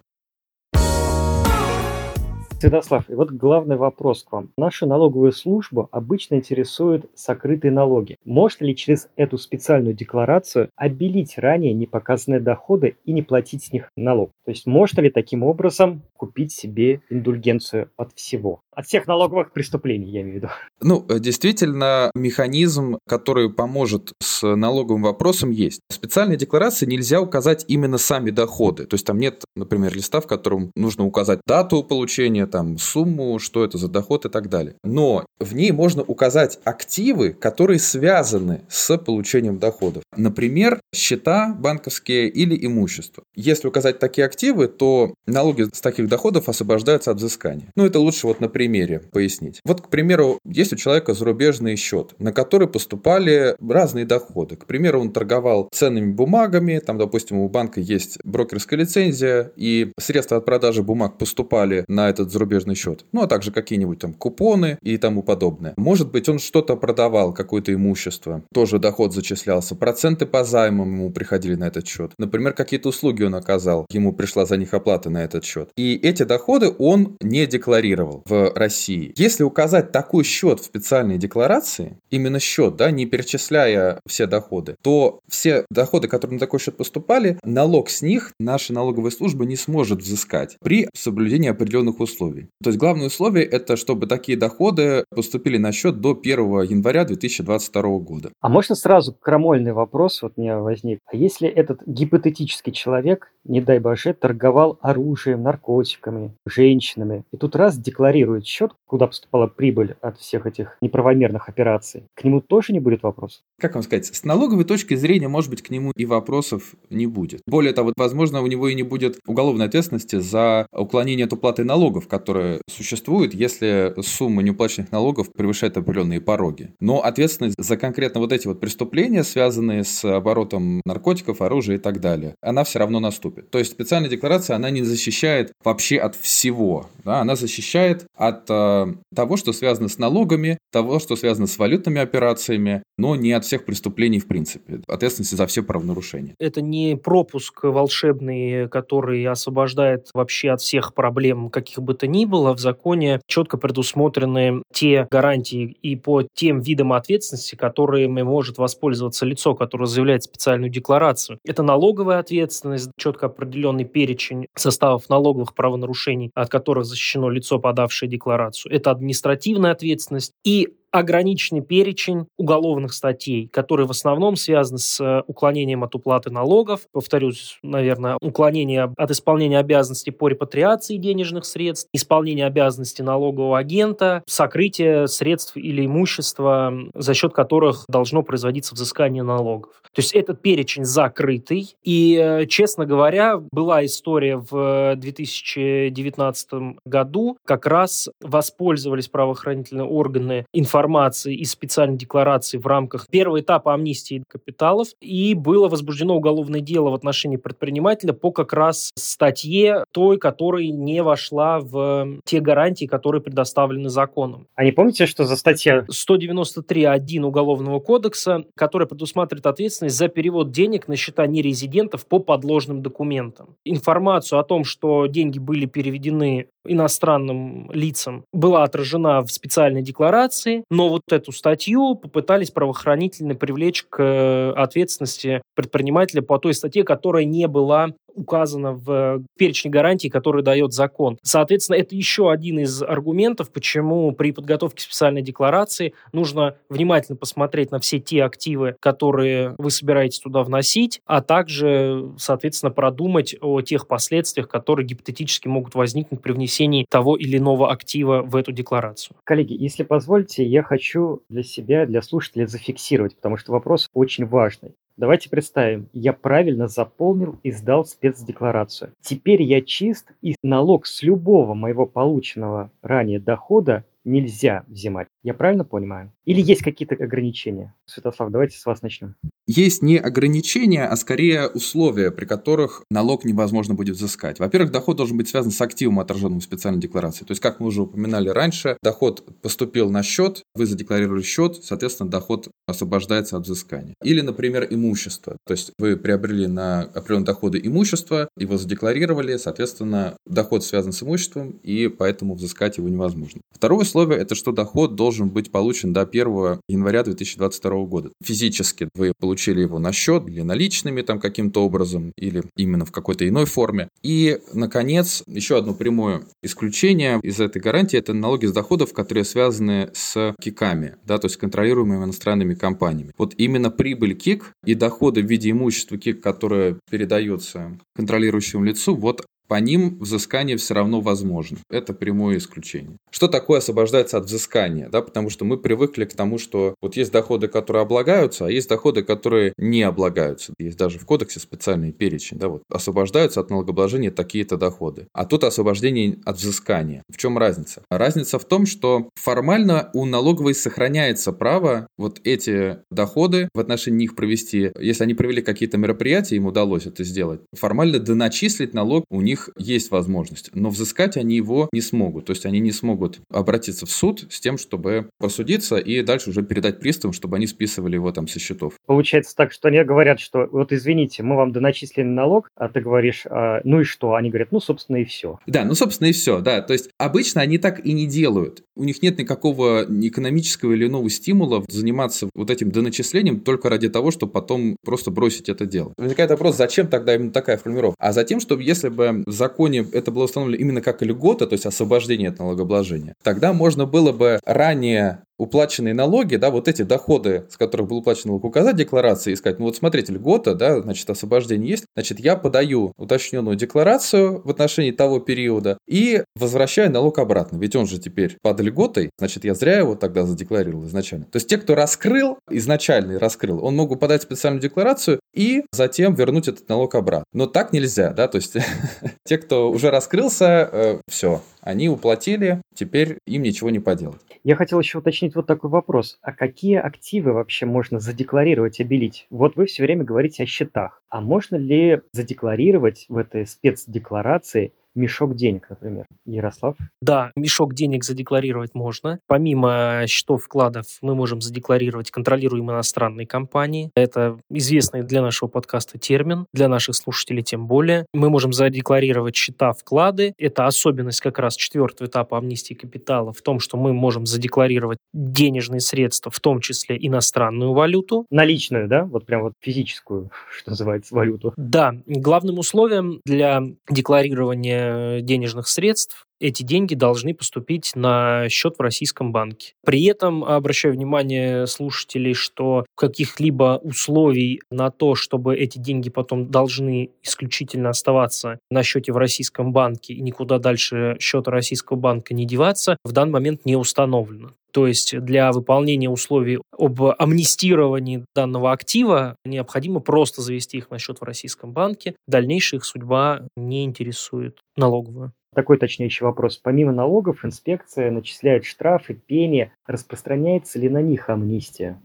Святослав, 2.64 3.10
и 3.10 3.14
вот 3.14 3.30
главный 3.30 3.76
вопрос 3.76 4.24
к 4.24 4.32
вам. 4.32 4.52
Нашу 4.58 4.86
налоговую 4.86 5.34
службу 5.34 5.90
обычно 5.92 6.36
интересуют 6.36 7.08
сокрытые 7.14 7.74
налоги. 7.74 8.16
Можно 8.24 8.64
ли 8.64 8.74
через 8.74 9.10
эту 9.18 9.38
специальную 9.38 9.94
декларацию 9.94 10.70
обелить 10.78 11.38
ранее 11.38 11.74
непоказанные 11.74 12.40
доходы 12.40 12.96
и 13.04 13.12
не 13.12 13.22
платить 13.22 13.66
с 13.66 13.74
них 13.74 13.90
налог? 13.98 14.32
То 14.46 14.52
есть 14.52 14.66
можно 14.66 15.02
ли 15.02 15.10
таким 15.10 15.44
образом 15.44 16.04
купить 16.16 16.54
себе 16.54 17.02
индульгенцию 17.10 17.90
от 17.98 18.14
всего? 18.14 18.62
От 18.76 18.88
всех 18.88 19.08
налоговых 19.08 19.52
преступлений, 19.52 20.10
я 20.10 20.22
имею 20.22 20.34
в 20.34 20.36
виду. 20.38 20.48
Ну, 20.82 21.06
э, 21.08 21.20
действительно, 21.20 22.10
механизм, 22.16 22.98
который 23.08 23.54
поможет 23.54 24.14
с 24.20 24.56
налоговым 24.56 25.04
вопросом, 25.04 25.52
есть. 25.52 25.82
В 25.90 25.94
специальной 25.94 26.38
декларации 26.38 26.86
нельзя 26.86 27.22
указать 27.22 27.66
именно 27.68 27.98
сами 27.98 28.32
доходы. 28.32 28.86
То 28.86 28.96
есть 28.96 29.06
там 29.06 29.20
нет, 29.20 29.44
например, 29.56 29.96
листа, 29.96 30.22
в 30.22 30.28
котором 30.28 30.72
нужно 30.76 31.06
указать 31.06 31.40
дату 31.46 31.84
получения, 31.84 32.48
там, 32.54 32.78
сумму, 32.78 33.40
что 33.40 33.66
это 33.66 33.80
за 33.80 33.88
доход 33.88 34.26
и 34.26 34.30
так 34.30 34.48
далее. 34.48 34.76
Но 34.84 35.26
в 35.40 35.56
ней 35.56 35.72
можно 35.72 36.04
указать 36.04 36.60
активы, 36.64 37.34
которые 37.34 37.80
связаны 37.80 38.62
с 38.70 38.96
получением 39.00 39.58
доходов. 39.58 40.04
Например, 40.16 40.80
счета 40.94 41.56
банковские 41.60 42.30
или 42.30 42.56
имущество. 42.64 43.24
Если 43.36 43.68
указать 43.68 43.98
такие 43.98 44.26
активы, 44.26 44.68
то 44.68 45.16
налоги 45.26 45.64
с 45.74 45.82
таких 45.82 46.08
доходов 46.08 46.48
освобождаются 46.48 47.10
от 47.10 47.18
взыскания. 47.18 47.72
Ну, 47.76 47.88
это 47.88 48.00
лучше 48.00 48.28
вот 48.28 48.40
на 48.40 48.50
примере 48.50 49.00
пояснить. 49.00 49.60
Вот, 49.66 49.82
к 49.82 49.90
примеру, 49.90 50.38
есть 50.46 50.74
у 50.74 50.76
человека 50.76 51.16
зарубежный 51.16 51.76
счет, 51.76 52.14
на 52.20 52.32
который 52.32 52.68
поступали 52.68 53.56
разные 53.60 54.06
доходы. 54.06 54.58
К 54.58 54.68
примеру, 54.68 55.02
он 55.02 55.12
торговал 55.12 55.70
ценными 55.74 56.12
бумагами, 56.12 56.78
там, 56.78 57.00
допустим, 57.00 57.40
у 57.40 57.50
банка 57.50 57.80
есть 57.80 58.20
брокерская 58.24 58.80
лицензия, 58.80 59.52
и 59.56 59.92
средства 60.00 60.38
от 60.38 60.46
продажи 60.46 60.84
бумаг 60.84 61.18
поступали 61.18 61.84
на 61.88 62.10
этот 62.10 62.32
зарубежный 62.32 62.43
зарубежный 62.44 62.76
счет. 62.76 63.06
Ну, 63.12 63.22
а 63.22 63.28
также 63.28 63.52
какие-нибудь 63.52 64.00
там 64.00 64.14
купоны 64.14 64.78
и 64.82 64.98
тому 64.98 65.24
подобное. 65.24 65.74
Может 65.78 66.12
быть, 66.12 66.28
он 66.30 66.40
что-то 66.40 66.76
продавал, 66.76 67.34
какое-то 67.34 67.74
имущество. 67.74 68.44
Тоже 68.54 68.80
доход 68.80 69.14
зачислялся. 69.14 69.76
Проценты 69.76 70.26
по 70.26 70.44
займам 70.44 70.94
ему 70.94 71.10
приходили 71.12 71.56
на 71.56 71.66
этот 71.66 71.88
счет. 71.88 72.12
Например, 72.18 72.54
какие-то 72.54 72.90
услуги 72.90 73.24
он 73.24 73.36
оказал. 73.36 73.86
Ему 73.92 74.14
пришла 74.14 74.46
за 74.46 74.58
них 74.58 74.74
оплата 74.74 75.10
на 75.10 75.24
этот 75.24 75.46
счет. 75.46 75.70
И 75.78 75.96
эти 75.96 76.24
доходы 76.24 76.74
он 76.78 77.18
не 77.22 77.46
декларировал 77.48 78.24
в 78.26 78.52
России. 78.56 79.14
Если 79.16 79.44
указать 79.44 79.92
такой 79.92 80.24
счет 80.24 80.60
в 80.60 80.66
специальной 80.66 81.18
декларации, 81.18 81.98
именно 82.10 82.40
счет, 82.40 82.76
да, 82.76 82.92
не 82.92 83.06
перечисляя 83.06 84.00
все 84.06 84.28
доходы, 84.28 84.76
то 84.82 85.22
все 85.30 85.66
доходы, 85.70 86.08
которые 86.08 86.36
на 86.36 86.40
такой 86.40 86.60
счет 86.60 86.76
поступали, 86.76 87.40
налог 87.44 87.90
с 87.90 88.02
них 88.02 88.34
наша 88.40 88.74
налоговая 88.74 89.12
служба 89.12 89.46
не 89.46 89.56
сможет 89.56 90.02
взыскать 90.02 90.58
при 90.62 90.90
соблюдении 90.94 91.50
определенных 91.50 92.00
условий 92.00 92.23
условий. 92.24 92.48
То 92.64 92.70
есть 92.70 92.80
главное 92.80 93.08
условие– 93.08 93.46
это 93.52 93.76
чтобы 93.76 94.08
такие 94.08 94.38
доходы 94.38 95.06
поступили 95.10 95.58
на 95.58 95.72
счет 95.72 96.00
до 96.00 96.18
1 96.20 96.64
января 96.64 97.06
2022 97.06 97.82
года. 98.00 98.30
А 98.42 98.50
можно 98.50 98.76
сразу 98.76 99.14
крамольный 99.14 99.74
вопрос 99.74 100.22
вот 100.22 100.34
у 100.38 100.42
меня 100.42 100.60
возник. 100.60 101.00
А 101.06 101.16
если 101.16 101.48
этот 101.48 101.82
гипотетический 101.86 102.72
человек, 102.72 103.32
не 103.44 103.62
дай 103.62 103.80
боже, 103.80 104.14
торговал 104.14 104.78
оружием, 104.82 105.44
наркотиками, 105.44 106.34
женщинами, 106.46 107.24
и 107.32 107.38
тут 107.38 107.56
раз 107.56 107.78
декларирует 107.78 108.46
счет, 108.46 108.72
куда 108.86 109.08
поступала 109.08 109.48
прибыль 109.48 109.96
от 110.02 110.18
всех 110.20 110.46
этих 110.46 110.78
неправомерных 110.82 111.50
операций, 111.50 112.04
к 112.16 112.24
нему 112.24 112.42
тоже 112.42 112.74
не 112.74 112.80
будет 112.80 113.04
вопросов? 113.04 113.42
Как 113.60 113.74
вам 113.74 113.84
сказать, 113.84 114.06
с 114.06 114.24
налоговой 114.24 114.64
точки 114.64 114.96
зрения, 114.96 115.28
может 115.28 115.50
быть, 115.50 115.62
к 115.62 115.70
нему 115.70 115.92
и 115.96 116.06
вопросов 116.06 116.76
не 116.90 117.08
будет. 117.08 117.42
Более 117.48 117.74
того, 117.74 117.94
возможно, 117.98 118.42
у 118.42 118.48
него 118.48 118.70
и 118.70 118.76
не 118.76 118.84
будет 118.84 119.20
уголовной 119.28 119.66
ответственности 119.66 120.20
за 120.20 120.68
уклонение 120.72 121.26
от 121.26 121.34
уплаты 121.34 121.64
налогов, 121.64 122.08
которая 122.14 122.62
существует, 122.70 123.34
если 123.34 123.94
сумма 124.02 124.44
неуплаченных 124.44 124.92
налогов 124.92 125.34
превышает 125.34 125.76
определенные 125.78 126.22
пороги. 126.22 126.70
Но 126.80 127.04
ответственность 127.04 127.56
за 127.58 127.76
конкретно 127.76 128.22
вот 128.22 128.32
эти 128.32 128.48
вот 128.48 128.60
преступления, 128.62 129.24
связанные 129.24 129.84
с 129.84 130.06
оборотом 130.06 130.82
наркотиков, 130.86 131.42
оружия 131.42 131.76
и 131.76 131.80
так 131.80 132.00
далее, 132.00 132.36
она 132.42 132.64
все 132.64 132.80
равно 132.80 133.00
наступит. 133.00 133.50
То 133.50 133.60
есть 133.60 133.72
специальная 133.72 134.10
декларация, 134.10 134.56
она 134.56 134.70
не 134.70 134.84
защищает 134.84 135.52
во 135.64 135.74
вообще 135.74 135.98
от 135.98 136.16
всего. 136.16 136.86
Да? 137.04 137.22
Она 137.22 137.36
защищает 137.36 138.06
от 138.16 138.46
э, 138.48 138.94
того, 139.16 139.38
что 139.38 139.54
связано 139.54 139.90
с 139.90 139.98
налогами, 139.98 140.60
того, 140.72 141.00
что 141.00 141.16
связано 141.16 141.48
с 141.48 141.58
валютными 141.58 142.00
операциями, 142.00 142.84
но 143.00 143.16
не 143.16 143.32
от 143.32 143.44
всех 143.44 143.66
преступлений 143.66 144.20
в 144.20 144.28
принципе. 144.28 144.82
Ответственности 144.88 145.34
за 145.34 145.48
все 145.48 145.64
правонарушения. 145.64 146.36
Это 146.40 146.62
не 146.62 146.96
пропуск 146.96 147.64
волшебный, 147.64 148.70
который 148.70 149.26
освобождает 149.26 150.10
вообще 150.14 150.52
от 150.52 150.62
всех 150.62 150.94
проблем, 150.94 151.50
каких 151.50 151.82
бы 151.82 151.96
то 151.96 152.03
ни 152.08 152.26
было. 152.26 152.54
В 152.54 152.60
законе 152.60 153.22
четко 153.28 153.58
предусмотрены 153.58 154.64
те 154.74 155.08
гарантии 155.10 155.78
и 155.82 155.96
по 155.96 156.24
тем 156.34 156.60
видам 156.60 156.94
ответственности, 156.94 157.56
которыми 157.56 158.22
может 158.22 158.58
воспользоваться 158.58 159.26
лицо, 159.26 159.56
которое 159.56 159.86
заявляет 159.86 160.24
специальную 160.24 160.70
декларацию. 160.70 161.40
Это 161.46 161.64
налоговая 161.64 162.20
ответственность, 162.20 162.92
четко 162.98 163.28
определенный 163.28 163.86
перечень 163.86 164.48
составов 164.56 165.10
налоговых 165.10 165.54
правонарушений, 165.54 166.32
от 166.36 166.50
которых 166.50 166.86
защищено 166.86 167.30
лицо, 167.30 167.60
подавшее 167.60 168.10
декларацию. 168.10 168.74
Это 168.74 168.92
административная 168.92 169.72
ответственность 169.72 170.34
и 170.44 170.74
ограниченный 170.94 171.62
перечень 171.62 172.28
уголовных 172.38 172.94
статей, 172.94 173.48
которые 173.48 173.88
в 173.88 173.92
основном 173.92 174.36
связаны 174.36 174.78
с 174.78 175.02
э, 175.02 175.24
уклонением 175.26 175.84
от 175.84 175.96
уплаты 175.96 176.30
налогов, 176.30 176.82
повторюсь, 176.92 177.58
наверное, 177.64 178.16
уклонение 178.22 178.94
от 178.96 179.12
исполнения 179.12 179.58
обязанностей 179.58 180.12
по 180.12 180.28
репатриации 180.28 180.98
денежных 180.98 181.46
средств, 181.46 181.90
исполнение 181.94 182.46
обязанностей 182.46 183.02
налогового 183.02 183.58
агента, 183.58 184.22
сокрытие 184.28 185.08
средств 185.08 185.58
или 185.58 185.84
имущества, 185.84 186.72
за 186.94 187.16
счет 187.16 187.34
которых 187.34 187.86
должно 187.90 188.22
производиться 188.22 188.76
взыскание 188.76 189.24
налогов. 189.24 189.74
То 189.96 190.00
есть 190.00 190.14
этот 190.14 190.44
перечень 190.44 190.86
закрытый. 190.86 191.76
И, 191.84 192.20
э, 192.22 192.46
честно 192.46 192.86
говоря, 192.86 193.42
была 193.52 193.84
история 193.84 194.38
в 194.38 194.96
2019 194.96 196.78
году, 196.86 197.38
как 197.46 197.66
раз 197.66 198.10
воспользовались 198.22 199.08
правоохранительные 199.08 199.86
органы 199.86 200.46
информацией 200.54 200.83
информации 200.84 201.36
из 201.36 201.52
специальной 201.52 201.98
декларации 201.98 202.58
в 202.58 202.68
рамках 202.68 203.08
первого 203.08 203.40
этапа 203.40 203.74
амнистии 203.74 204.24
капиталов, 204.28 204.90
и 205.00 205.34
было 205.34 205.70
возбуждено 205.70 206.16
уголовное 206.16 206.60
дело 206.60 206.90
в 206.90 206.94
отношении 206.94 207.38
предпринимателя 207.38 208.12
по 208.12 208.32
как 208.32 208.52
раз 208.52 208.92
статье 208.96 209.86
той, 209.92 210.18
которая 210.18 210.68
не 210.68 211.02
вошла 211.02 211.60
в 211.60 212.20
те 212.26 212.42
гарантии, 212.42 212.86
которые 212.86 213.22
предоставлены 213.22 213.90
законом. 213.90 214.48
А 214.56 214.66
не 214.66 214.72
помните, 214.72 215.06
что 215.06 215.24
за 215.24 215.38
статья? 215.38 215.86
193.1 215.90 217.22
Уголовного 217.22 217.80
кодекса, 217.80 218.44
которая 218.56 218.88
предусматривает 218.88 219.46
ответственность 219.46 219.96
за 219.96 220.10
перевод 220.10 220.52
денег 220.52 220.90
на 220.90 220.98
счета 220.98 221.28
нерезидентов 221.28 222.06
по 222.06 222.20
подложным 222.20 222.82
документам. 222.82 223.56
Информацию 223.64 224.40
о 224.40 224.44
том, 224.44 224.66
что 224.66 225.08
деньги 225.08 225.40
были 225.40 225.66
переведены 225.66 226.48
иностранным 226.66 227.70
лицам 227.72 228.26
была 228.32 228.64
отражена 228.64 229.22
в 229.22 229.32
специальной 229.32 229.82
декларации, 229.82 230.64
но 230.70 230.90
вот 230.90 231.02
эту 231.12 231.32
статью 231.32 231.96
попытались 231.96 232.52
правоохранительно 232.52 233.36
привлечь 233.36 233.84
к 233.90 234.02
э, 234.02 234.52
ответственности 234.52 235.42
предпринимателя 235.56 236.22
по 236.22 236.38
той 236.38 236.54
статье, 236.54 236.84
которая 236.84 237.26
не 237.26 237.48
была 237.48 237.90
указано 238.16 238.74
в 238.74 239.24
перечне 239.38 239.72
гарантий, 239.72 240.10
который 240.10 240.44
дает 240.44 240.74
закон. 240.74 241.18
Соответственно, 241.22 241.78
это 241.78 241.96
еще 241.96 242.32
один 242.32 242.60
из 242.60 242.82
аргументов, 242.82 243.52
почему 243.52 244.12
при 244.12 244.32
подготовке 244.32 244.84
специальной 244.84 245.22
декларации 245.22 245.94
нужно 246.12 246.56
внимательно 246.70 247.18
посмотреть 247.18 247.72
на 247.72 247.80
все 247.80 248.00
те 248.00 248.24
активы, 248.24 248.76
которые 248.80 249.56
вы 249.58 249.72
собираетесь 249.72 250.20
туда 250.20 250.44
вносить, 250.44 251.02
а 251.06 251.22
также, 251.22 252.12
соответственно, 252.18 252.72
продумать 252.72 253.36
о 253.42 253.62
тех 253.62 253.88
последствиях, 253.88 254.48
которые 254.48 254.86
гипотетически 254.86 255.48
могут 255.48 255.76
возникнуть 255.76 256.22
при 256.22 256.32
внесении 256.32 256.86
того 256.90 257.16
или 257.16 257.38
иного 257.38 257.72
актива 257.72 258.22
в 258.22 258.36
эту 258.36 258.52
декларацию. 258.52 259.18
Коллеги, 259.24 259.54
если 259.54 259.84
позволите, 259.84 260.46
я 260.46 260.64
хочу 260.64 261.22
для 261.30 261.44
себя, 261.44 261.86
для 261.86 262.02
слушателей 262.02 262.46
зафиксировать, 262.46 263.16
потому 263.16 263.38
что 263.38 263.52
вопрос 263.52 263.90
очень 263.94 264.26
важный. 264.26 264.76
Давайте 264.96 265.28
представим, 265.28 265.90
я 265.92 266.14
правильно 266.14 266.68
заполнил 266.68 267.40
и 267.42 267.52
сдал 267.52 267.84
спецдекларацию. 267.84 268.94
Теперь 269.02 269.42
я 269.42 269.62
чист, 269.62 270.12
и 270.22 270.36
налог 270.44 270.86
с 270.86 271.02
любого 271.02 271.56
моего 271.56 271.88
полученного 271.88 272.70
ранее 272.84 273.20
дохода 273.20 273.86
нельзя 274.06 274.64
взимать. 274.68 275.08
Я 275.24 275.34
правильно 275.34 275.66
понимаю? 275.66 276.12
Или 276.26 276.42
есть 276.42 276.62
какие-то 276.62 276.96
ограничения? 276.96 277.74
Святослав, 277.86 278.32
давайте 278.32 278.58
с 278.58 278.66
вас 278.66 278.82
начнем. 278.82 279.16
Есть 279.46 279.82
не 279.82 279.98
ограничения, 279.98 280.86
а 280.86 280.96
скорее 280.96 281.48
условия, 281.48 282.12
при 282.12 282.26
которых 282.26 282.84
налог 282.90 283.26
невозможно 283.26 283.74
будет 283.74 283.98
взыскать. 283.98 284.40
Во-первых, 284.40 284.72
доход 284.72 284.96
должен 284.96 285.18
быть 285.18 285.28
связан 285.28 285.52
с 285.52 285.60
активом, 285.60 286.00
отраженным 286.00 286.40
в 286.40 286.44
специальной 286.44 286.80
декларации. 286.80 287.26
То 287.26 287.32
есть, 287.32 287.42
как 287.42 287.60
мы 287.60 287.68
уже 287.68 287.82
упоминали 287.82 288.30
раньше, 288.30 288.78
доход 288.82 289.24
поступил 289.42 289.90
на 289.90 290.02
счет, 290.02 290.44
вы 290.56 290.66
задекларировали 290.66 291.22
счет, 291.22 291.58
соответственно, 291.62 292.10
доход 292.10 292.48
освобождается 292.68 293.36
от 293.36 293.44
взыскания. 293.44 293.96
Или, 294.02 294.22
например, 294.22 294.66
имущество. 294.70 295.38
То 295.46 295.52
есть, 295.52 295.74
вы 295.78 295.98
приобрели 295.98 296.48
на 296.48 296.82
определенные 296.82 297.26
доходы 297.26 297.60
имущество, 297.62 298.30
его 298.38 298.58
задекларировали, 298.58 299.36
соответственно, 299.36 300.16
доход 300.26 300.64
связан 300.64 300.94
с 300.94 301.04
имуществом, 301.04 301.60
и 301.64 301.90
поэтому 301.90 302.36
взыскать 302.36 302.78
его 302.78 302.88
невозможно. 302.88 303.42
Второе 303.52 303.84
условие– 303.94 304.20
это 304.22 304.34
что 304.34 304.52
доход 304.52 304.96
должен 304.96 305.30
быть 305.30 305.52
получен 305.52 305.94
до 305.94 306.02
1 306.02 306.60
января 306.68 307.04
2022 307.04 307.86
года. 307.86 308.10
Физически 308.24 308.90
вы 308.96 309.14
получили 309.20 309.62
его 309.62 309.78
на 309.78 309.92
счет 309.92 310.28
или 310.28 310.42
наличными 310.42 311.02
там 311.04 311.20
каким-то 311.20 311.64
образом, 311.64 312.12
или 312.18 312.44
именно 312.58 312.86
в 312.86 312.92
какой-то 312.92 313.28
иной 313.28 313.46
форме. 313.46 313.90
И, 314.02 314.40
наконец, 314.54 315.24
еще 315.28 315.58
одно 315.58 315.76
прямое 315.76 316.24
исключение 316.42 317.20
из 317.22 317.40
этой 317.40 317.62
гарантии– 317.62 317.98
это 318.00 318.14
налоги 318.14 318.48
с 318.48 318.52
доходов, 318.52 318.94
которые 318.94 319.26
связаны 319.26 319.92
с 319.94 320.34
КИКами, 320.42 320.96
да, 321.06 321.20
то 321.20 321.26
есть 321.26 321.38
контролируемыми 321.38 322.04
иностранными 322.04 322.56
компаниями. 322.56 323.14
Вот 323.18 323.36
именно 323.38 323.70
прибыль 323.70 324.16
КИК 324.16 324.54
и 324.66 324.74
доходы 324.74 325.22
в 325.22 325.30
виде 325.30 325.52
имущества 325.52 325.98
КИК, 325.98 326.22
которое 326.22 326.80
передается 326.90 327.78
контролирующему 327.96 328.64
лицу, 328.64 328.96
вот 328.96 329.24
по 329.48 329.56
ним 329.56 329.98
взыскание 330.00 330.58
все 330.58 330.74
равно 330.74 331.02
возможно. 331.02 331.58
Это 331.70 331.94
прямое 331.94 332.38
исключение. 332.38 332.98
Что 333.12 333.28
такое 333.28 333.60
освобождается 333.60 334.18
от 334.18 334.26
взыскания? 334.26 334.90
Да, 334.90 335.02
потому 335.02 335.30
что 335.30 335.46
мы 335.46 335.58
привыкли 335.58 336.06
к 336.06 336.14
тому, 336.14 336.38
что 336.38 336.76
вот 336.82 336.96
есть 336.96 337.12
доходы, 337.12 337.48
которые 337.48 337.84
облагаются, 337.84 338.46
а 338.46 338.52
есть 338.52 338.70
доходы, 338.70 339.04
которые 339.04 339.54
не 339.58 339.84
облагаются. 339.84 340.54
Есть 340.60 340.78
даже 340.78 341.00
в 341.00 341.06
кодексе 341.06 341.40
специальный 341.40 341.92
перечень. 341.92 342.38
Да, 342.38 342.50
вот, 342.50 342.64
освобождаются 342.70 343.40
от 343.40 343.50
налогообложения 343.50 344.12
такие-то 344.12 344.58
доходы. 344.58 345.08
А 345.14 345.26
тут 345.26 345.44
освобождение 345.44 346.20
от 346.26 346.38
взыскания. 346.38 347.04
В 347.12 347.18
чем 347.18 347.38
разница? 347.38 347.84
Разница 347.90 348.40
в 348.40 348.46
том, 348.46 348.66
что 348.66 349.10
формально 349.16 349.90
у 349.94 350.06
налоговой 350.06 350.56
сохраняется 350.56 351.32
право 351.32 351.88
вот 351.98 352.20
эти 352.24 352.78
доходы 352.92 353.50
в 353.54 353.60
отношении 353.60 354.00
них 354.00 354.16
провести, 354.16 354.72
если 354.80 355.04
они 355.04 355.14
провели 355.14 355.42
какие-то 355.42 355.78
мероприятия, 355.78 356.36
им 356.36 356.46
удалось 356.46 356.86
это 356.86 357.04
сделать, 357.04 357.42
формально 357.56 358.00
доначислить 358.00 358.74
налог 358.74 359.06
у 359.10 359.22
них 359.22 359.43
есть 359.58 359.92
возможность, 359.92 360.50
но 360.54 360.70
взыскать 360.70 361.18
они 361.18 361.36
его 361.36 361.70
не 361.72 361.82
смогут. 361.82 362.26
То 362.26 362.32
есть 362.32 362.46
они 362.46 362.60
не 362.60 362.72
смогут 362.72 363.20
обратиться 363.30 363.86
в 363.86 363.92
суд 363.92 364.26
с 364.30 364.40
тем, 364.40 364.58
чтобы 364.58 365.10
посудиться 365.20 365.78
и 365.78 366.02
дальше 366.02 366.30
уже 366.30 366.44
передать 366.44 366.80
приставам, 366.80 367.14
чтобы 367.14 367.38
они 367.38 367.48
списывали 367.48 367.96
его 367.96 368.12
там 368.12 368.28
со 368.28 368.40
счетов. 368.40 368.74
Получается 368.86 369.36
так, 369.36 369.52
что 369.52 369.68
они 369.68 369.84
говорят, 369.84 370.20
что 370.20 370.48
вот 370.52 370.72
извините, 370.72 371.24
мы 371.24 371.36
вам 371.36 371.52
доначислили 371.52 372.06
налог, 372.06 372.50
а 372.56 372.70
ты 372.70 372.82
говоришь, 372.82 373.24
а, 373.26 373.62
ну 373.64 373.82
и 373.82 373.84
что? 373.84 374.16
Они 374.16 374.30
говорят, 374.30 374.52
ну, 374.52 374.60
собственно, 374.60 374.98
и 374.98 375.06
все. 375.06 375.40
Да, 375.48 375.64
ну, 375.66 375.76
собственно, 375.76 376.08
и 376.08 376.12
все, 376.12 376.40
да. 376.42 376.62
То 376.62 376.74
есть 376.74 376.90
обычно 376.98 377.42
они 377.42 377.58
так 377.58 377.86
и 377.86 377.94
не 377.94 378.08
делают. 378.08 378.64
У 378.76 378.84
них 378.84 379.02
нет 379.02 379.18
никакого 379.20 379.86
экономического 379.90 380.74
или 380.74 380.88
иного 380.88 381.10
стимула 381.10 381.64
заниматься 381.68 382.30
вот 382.34 382.50
этим 382.50 382.72
доначислением 382.72 383.40
только 383.40 383.70
ради 383.70 383.90
того, 383.90 384.12
чтобы 384.12 384.32
потом 384.32 384.76
просто 384.84 385.12
бросить 385.12 385.50
это 385.50 385.66
дело. 385.66 385.94
Возникает 385.98 386.32
вопрос, 386.32 386.58
зачем 386.58 386.88
тогда 386.88 387.16
именно 387.16 387.32
такая 387.32 387.58
формулировка? 387.58 387.96
А 388.00 388.14
затем, 388.14 388.40
чтобы 388.40 388.64
если 388.64 388.90
бы 388.90 389.23
в 389.26 389.32
законе 389.32 389.86
это 389.92 390.12
было 390.12 390.26
установлено 390.26 390.62
именно 390.62 390.82
как 390.82 391.02
льгота, 391.02 391.48
то 391.48 391.54
есть 391.54 391.66
освобождение 391.66 392.30
от 392.30 392.40
налогообложения, 392.40 393.16
тогда 393.24 393.54
можно 393.54 393.86
было 393.86 394.12
бы 394.12 394.40
ранее 394.46 395.24
уплаченные 395.38 395.94
налоги, 395.94 396.36
да, 396.36 396.50
вот 396.52 396.68
эти 396.68 396.84
доходы, 396.84 397.46
с 397.50 397.58
которых 397.58 397.88
был 397.88 397.98
уплачен 397.98 398.30
налог, 398.30 398.44
указать 398.46 398.76
декларации 398.76 399.34
и 399.34 399.36
сказать, 399.36 399.60
ну 399.60 399.66
вот 399.66 399.76
смотрите, 399.76 400.14
льгота, 400.14 400.54
да, 400.54 400.80
значит, 400.82 401.10
освобождение 401.10 401.70
есть, 401.72 401.86
значит, 401.96 402.20
я 402.20 402.36
подаю 402.36 402.94
уточненную 402.98 403.56
декларацию 403.56 404.42
в 404.44 404.50
отношении 404.50 404.92
того 404.92 405.20
периода 405.20 405.78
и 405.88 406.24
возвращаю 406.36 406.92
налог 406.92 407.20
обратно, 407.20 407.58
ведь 407.58 407.76
он 407.76 407.88
же 407.88 408.00
теперь 408.00 408.38
под 408.42 408.60
льготой, 408.62 409.10
значит, 409.18 409.44
я 409.44 409.56
зря 409.56 409.80
его 409.80 409.96
тогда 409.96 410.24
задекларировал 410.24 410.86
изначально. 410.86 411.26
То 411.26 411.38
есть 411.38 411.48
те, 411.48 411.58
кто 411.58 411.76
раскрыл, 411.76 412.38
изначально 412.50 413.20
раскрыл, 413.20 413.64
он 413.64 413.76
мог 413.76 414.00
подать 414.00 414.24
специальную 414.24 414.62
декларацию 414.62 415.20
и 415.34 415.66
затем 415.72 416.14
вернуть 416.14 416.48
этот 416.48 416.70
налог 416.70 416.96
обратно. 416.96 417.26
Но 417.34 417.48
так 417.48 417.74
нельзя, 417.74 418.14
да, 418.14 418.28
то 418.28 418.38
есть 418.38 418.56
те, 419.26 419.38
кто 419.38 419.72
уже 419.72 419.90
раскрылся, 419.90 420.70
э, 420.72 421.00
все, 421.08 421.42
они 421.62 421.90
уплатили, 421.90 422.62
теперь 422.76 423.18
им 423.26 423.44
ничего 423.44 423.70
не 423.70 423.80
поделать. 423.80 424.22
Я 424.44 424.56
хотел 424.56 424.80
еще 424.80 424.98
уточнить 424.98 425.36
вот 425.36 425.48
такой 425.48 425.70
вопрос. 425.70 426.18
А 426.22 426.34
какие 426.34 426.76
активы 426.76 427.32
вообще 427.32 427.66
можно 427.66 428.00
задекларировать, 428.00 428.82
обелить? 428.82 429.26
Вот 429.30 429.56
вы 429.56 429.66
все 429.66 429.84
время 429.84 430.04
говорите 430.04 430.44
о 430.44 430.46
счетах. 430.46 431.02
А 431.10 431.22
можно 431.22 431.56
ли 431.56 432.02
задекларировать 432.12 433.06
в 433.08 433.18
этой 433.18 433.48
спецдекларации 433.48 434.74
мешок 434.96 435.36
денег, 435.36 435.70
например. 435.70 436.06
Ярослав? 436.26 436.76
Да, 437.02 437.32
мешок 437.36 437.74
денег 437.74 438.04
задекларировать 438.04 438.76
можно. 438.76 439.20
Помимо 439.28 440.04
счетов 440.08 440.44
вкладов 440.44 440.86
мы 441.02 441.16
можем 441.16 441.42
задекларировать 441.42 442.12
контролируемые 442.12 442.76
иностранные 442.76 443.28
компании. 443.28 443.92
Это 443.96 444.38
известный 444.50 445.04
для 445.04 445.22
нашего 445.22 445.50
подкаста 445.50 445.98
термин, 445.98 446.46
для 446.54 446.68
наших 446.68 446.96
слушателей 446.96 447.44
тем 447.44 447.68
более. 447.68 448.06
Мы 448.14 448.30
можем 448.30 448.54
задекларировать 448.54 449.36
счета 449.36 449.74
вклады. 449.74 450.34
Это 450.38 450.66
особенность 450.66 451.22
как 451.22 451.40
раз 451.40 451.56
четвертого 451.56 452.08
этапа 452.08 452.38
амнистии 452.38 452.74
капитала 452.74 453.34
в 453.34 453.42
том, 453.42 453.60
что 453.60 453.78
мы 453.78 453.94
можем 453.94 454.26
задекларировать 454.26 455.00
денежные 455.14 455.80
средства, 455.80 456.32
в 456.32 456.40
том 456.40 456.60
числе 456.60 456.98
иностранную 457.00 457.74
валюту. 457.74 458.26
Наличную, 458.30 458.88
да? 458.88 459.06
Вот 459.06 459.26
прям 459.26 459.44
вот 459.44 459.54
физическую, 459.60 460.32
что 460.52 460.72
называется, 460.72 461.16
валюту. 461.16 461.54
Да. 461.58 461.96
Главным 462.06 462.60
условием 462.60 463.20
для 463.26 463.64
декларирования 463.90 464.83
денежных 465.22 465.68
средств 465.68 466.28
эти 466.40 466.64
деньги 466.64 466.96
должны 466.96 467.34
поступить 467.34 467.92
на 467.96 468.48
счет 468.50 468.76
в 468.78 468.82
российском 468.82 469.32
банке. 469.32 469.74
При 469.86 470.04
этом 470.06 470.44
обращаю 470.44 470.94
внимание 470.94 471.68
слушателей, 471.68 472.34
что 472.34 472.86
каких-либо 472.96 473.80
условий 473.84 474.62
на 474.70 474.92
то, 474.92 475.16
чтобы 475.16 475.56
эти 475.56 475.80
деньги 475.80 476.10
потом 476.10 476.50
должны 476.50 477.12
исключительно 477.22 477.90
оставаться 477.90 478.60
на 478.70 478.84
счете 478.84 479.12
в 479.12 479.18
российском 479.18 479.72
банке 479.72 480.14
и 480.14 480.22
никуда 480.22 480.60
дальше 480.60 481.18
счета 481.20 481.52
российского 481.52 481.98
банка 481.98 482.34
не 482.34 482.46
деваться, 482.46 482.98
в 483.04 483.12
данный 483.12 483.34
момент 483.34 483.66
не 483.66 483.76
установлено. 483.76 484.52
То 484.74 484.88
есть 484.88 485.18
для 485.20 485.52
выполнения 485.52 486.10
условий 486.10 486.60
об 486.78 487.00
амнистировании 487.20 488.26
данного 488.36 488.72
актива 488.72 489.36
необходимо 489.46 490.00
просто 490.00 490.42
завести 490.42 490.78
их 490.78 490.90
на 490.90 490.98
счет 490.98 491.22
в 491.22 491.24
российском 491.24 491.74
банке. 491.74 492.16
Дальнейшая 492.28 492.80
их 492.80 492.86
судьба 492.86 493.48
не 493.56 493.84
интересует 493.84 494.58
налоговую. 494.76 495.32
Такой 495.56 495.78
точнейший 495.78 496.26
вопрос. 496.26 496.58
Помимо 496.58 496.92
налогов, 496.92 497.46
инспекция 497.46 498.12
начисляет 498.12 498.66
штрафы, 498.66 499.14
пени. 499.14 499.72
Распространяется 499.86 500.80
ли 500.80 500.90
на 500.90 501.02
них 501.02 501.30
амнистия? 501.30 502.02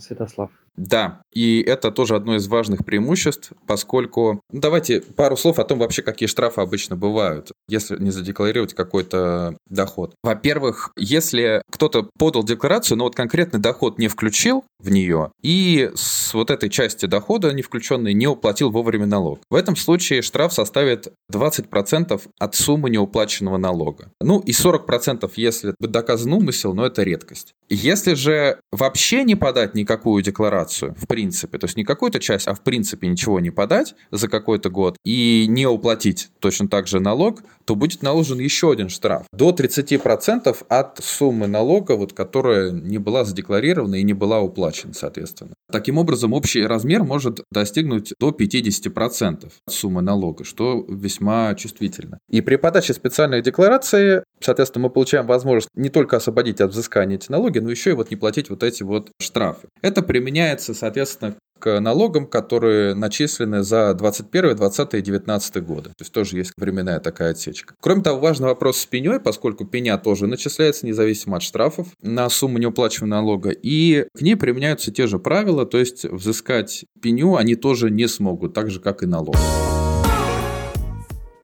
Святослав. 0.00 0.50
Да, 0.76 1.22
и 1.32 1.60
это 1.60 1.90
тоже 1.90 2.14
одно 2.14 2.36
из 2.36 2.46
важных 2.46 2.84
преимуществ, 2.84 3.52
поскольку... 3.66 4.40
Ну, 4.52 4.60
давайте 4.60 5.00
пару 5.00 5.36
слов 5.36 5.58
о 5.58 5.64
том 5.64 5.80
вообще, 5.80 6.02
какие 6.02 6.28
штрафы 6.28 6.60
обычно 6.60 6.94
бывают, 6.94 7.50
если 7.68 7.96
не 8.02 8.10
задекларировать 8.10 8.74
какой-то 8.74 9.56
доход. 9.68 10.14
Во-первых, 10.22 10.90
если 10.96 11.62
кто-то 11.70 12.08
подал 12.18 12.44
декларацию, 12.44 12.98
но 12.98 13.04
вот 13.04 13.14
конкретный 13.14 13.60
доход 13.60 13.98
не 13.98 14.08
включил 14.08 14.64
в 14.78 14.90
нее, 14.90 15.30
и 15.42 15.90
с 15.94 16.34
вот 16.34 16.50
этой 16.50 16.70
части 16.70 17.06
дохода 17.06 17.52
не 17.52 17.62
включенной 17.62 18.14
не 18.14 18.26
уплатил 18.26 18.70
вовремя 18.70 19.06
налог. 19.06 19.40
В 19.50 19.54
этом 19.54 19.76
случае 19.76 20.22
штраф 20.22 20.52
составит 20.52 21.12
20% 21.32 22.20
от 22.38 22.54
суммы 22.54 22.90
неуплаченного 22.90 23.56
налога. 23.56 24.10
Ну 24.20 24.40
и 24.40 24.52
40% 24.52 25.30
если 25.36 25.74
доказан 25.78 26.32
умысел, 26.32 26.74
но 26.74 26.86
это 26.86 27.02
редкость. 27.02 27.54
Если 27.68 28.14
же 28.14 28.60
вообще 28.72 29.24
не 29.24 29.34
подать 29.34 29.74
никакую 29.74 30.22
декларацию, 30.22 30.94
в 30.98 31.06
принципе, 31.06 31.58
то 31.58 31.66
есть 31.66 31.76
не 31.76 31.84
какую-то 31.84 32.20
часть, 32.20 32.48
а 32.48 32.54
в 32.54 32.62
принципе 32.62 33.06
ничего 33.08 33.40
не 33.40 33.50
подать 33.50 33.94
за 34.10 34.28
какой-то 34.28 34.70
год 34.70 34.96
и 35.04 35.46
не 35.48 35.66
уплатить 35.66 36.30
точно 36.38 36.68
так 36.68 36.86
же 36.86 37.00
налог, 37.00 37.42
то 37.68 37.74
будет 37.74 38.02
наложен 38.02 38.38
еще 38.38 38.72
один 38.72 38.88
штраф. 38.88 39.26
До 39.30 39.50
30% 39.50 40.56
от 40.70 40.98
суммы 41.04 41.48
налога, 41.48 41.96
вот, 41.96 42.14
которая 42.14 42.70
не 42.70 42.96
была 42.96 43.26
задекларирована 43.26 43.96
и 43.96 44.02
не 44.02 44.14
была 44.14 44.40
уплачена, 44.40 44.94
соответственно. 44.94 45.52
Таким 45.70 45.98
образом, 45.98 46.32
общий 46.32 46.64
размер 46.64 47.04
может 47.04 47.40
достигнуть 47.52 48.14
до 48.18 48.30
50% 48.30 49.52
от 49.66 49.74
суммы 49.74 50.00
налога, 50.00 50.44
что 50.44 50.82
весьма 50.88 51.54
чувствительно. 51.56 52.20
И 52.30 52.40
при 52.40 52.56
подаче 52.56 52.94
специальной 52.94 53.42
декларации, 53.42 54.24
соответственно, 54.40 54.84
мы 54.84 54.90
получаем 54.90 55.26
возможность 55.26 55.68
не 55.74 55.90
только 55.90 56.16
освободить 56.16 56.62
от 56.62 56.70
взыскания 56.70 57.16
эти 57.16 57.30
налоги, 57.30 57.58
но 57.58 57.70
еще 57.70 57.90
и 57.90 57.92
вот 57.92 58.10
не 58.10 58.16
платить 58.16 58.48
вот 58.48 58.62
эти 58.62 58.82
вот 58.82 59.10
штрафы. 59.20 59.68
Это 59.82 60.00
применяется, 60.00 60.72
соответственно, 60.72 61.34
к 61.58 61.80
налогам, 61.80 62.26
которые 62.26 62.94
начислены 62.94 63.62
за 63.62 63.94
21, 63.94 64.56
20 64.56 64.94
и 64.94 65.00
19 65.00 65.64
годы. 65.64 65.90
То 65.90 66.00
есть 66.00 66.12
тоже 66.12 66.36
есть 66.36 66.52
временная 66.56 67.00
такая 67.00 67.32
отсечка. 67.32 67.74
Кроме 67.80 68.02
того, 68.02 68.20
важный 68.20 68.48
вопрос 68.48 68.78
с 68.78 68.86
пеней, 68.86 69.20
поскольку 69.20 69.64
пеня 69.64 69.98
тоже 69.98 70.26
начисляется 70.26 70.86
независимо 70.86 71.36
от 71.36 71.42
штрафов 71.42 71.88
на 72.02 72.28
сумму 72.28 72.58
неуплачиваемого 72.58 73.20
налога, 73.20 73.50
и 73.50 74.06
к 74.16 74.22
ней 74.22 74.36
применяются 74.36 74.92
те 74.92 75.06
же 75.06 75.18
правила, 75.18 75.66
то 75.66 75.78
есть 75.78 76.04
взыскать 76.04 76.84
пеню 77.00 77.36
они 77.36 77.54
тоже 77.54 77.90
не 77.90 78.06
смогут, 78.06 78.54
так 78.54 78.70
же, 78.70 78.80
как 78.80 79.02
и 79.02 79.06
налог. 79.06 79.36